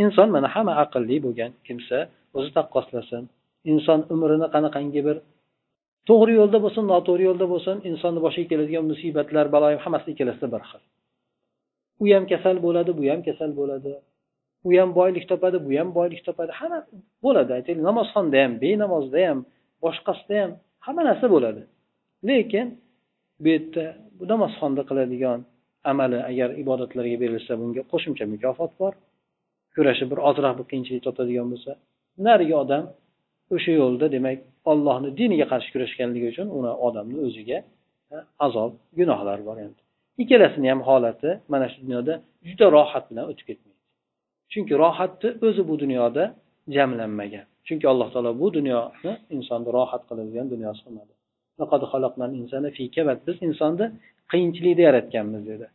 [0.03, 1.97] Inson mana hamma aqlli bo'lgan kimsa
[2.37, 3.23] o'zi taqqoslasin.
[3.71, 5.17] Inson umrini qanaqangi bir
[6.09, 10.81] to'g'ri yo'lda bo'lsin noto'g'ri yo'lda bo'lsin insonni boshiga keladigan musibatlar balo hammasi ikkalasida bir xil.
[12.01, 13.93] U ham kasal bo'ladi bu ham kasal bo'ladi.
[14.67, 16.51] U ham boylik topadi bu ham boylik topadi.
[16.59, 16.79] Hamma
[17.25, 17.83] bo'ladi aytaylik.
[17.89, 19.39] Namozxonda ham benamozda ham
[19.83, 20.51] boshqasida ham
[20.85, 21.61] hamma narsa bo'ladi.
[22.29, 22.67] Lekin
[23.43, 23.85] bu yerda
[24.17, 25.39] bu namozxonda qiladigan
[25.91, 28.93] amali agar ibodatlarga berilsa bunga qo'shimcha mukofot bor.
[29.75, 31.71] Kurashib bir ozroq bir qiyinchilik topadigan bo'lsa
[32.27, 32.83] narigi odam
[33.55, 34.39] o'sha yo'lda demak
[34.71, 37.59] ollohni diniga qarshi kurashganligi uchun uni odamni o'ziga
[38.45, 39.82] azob gunohlar bor endi.
[40.21, 42.13] Ikkalasini ham holati mana shu dunyoda
[42.47, 43.79] juda rohat bilan o'tib ketmaydi.
[44.51, 46.23] Chunki rohatni o'zi bu dunyoda
[46.75, 47.45] jamlanmagan.
[47.67, 51.13] Chunki alloh taolo bu dunyoni insonni rohat qiladigan dunyosi qilmadi.
[53.27, 53.85] Biz insonni
[54.31, 55.65] qiyinchilikda yaratganmiz dedi.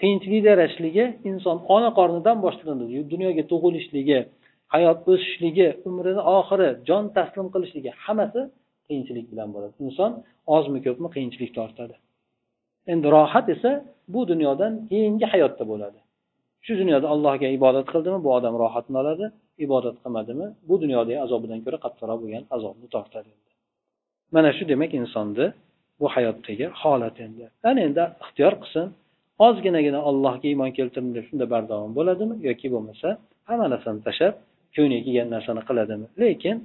[0.00, 4.18] Qiyinchilikda yaratishligi inson ona qornidan boshlanadi dunyoga tug'ilishligi
[4.74, 8.40] hayot o'sishligi umrini oxiri jon taslim qilishligi hammasi
[8.86, 9.74] qiyinchilik bilan bo'ladi.
[9.86, 10.10] Inson
[10.56, 11.94] ozmi ko'pmi qiyinchilik tortadi.
[12.92, 13.70] Endi rohat esa
[14.08, 15.98] bu dunyodan keyingi hayotda bo'ladi.
[16.66, 19.26] Shu dunyoda allohga ibodat qildimi bu odam rohatini oladi
[19.64, 23.30] ibodat qilmadimi bu dunyodagi azobidan ko'ra qattiqroq bo'lgan azobni tortadi
[24.34, 25.46] mana shu demak insonni
[26.00, 27.44] bu hayotdagi holat endi.
[27.70, 28.86] Ana endi ixtiyor qilsin
[29.46, 33.08] ozginagina allohga iymon keltirdim deb shunda bardavom bo'ladimi yoki bo'lmasa
[33.48, 34.34] hamma narsani tashlab
[34.76, 36.06] ko'ngliga kelgan narsani qiladimi?
[36.22, 36.56] Lekin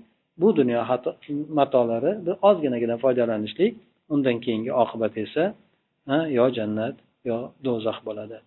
[0.41, 0.80] bu dunyo
[1.59, 3.72] matolari bir ozginagina foydalanishlik
[4.13, 5.43] undan keyingi oqibat esa
[6.39, 6.97] yo jannat
[7.28, 8.41] yo do'zax bo'ladi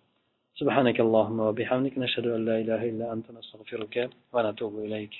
[0.60, 3.94] سبحانك اللهم وبحمدك نشهد أن لا إله إلا أنت نستغفرك
[4.34, 5.14] ونتوب إليك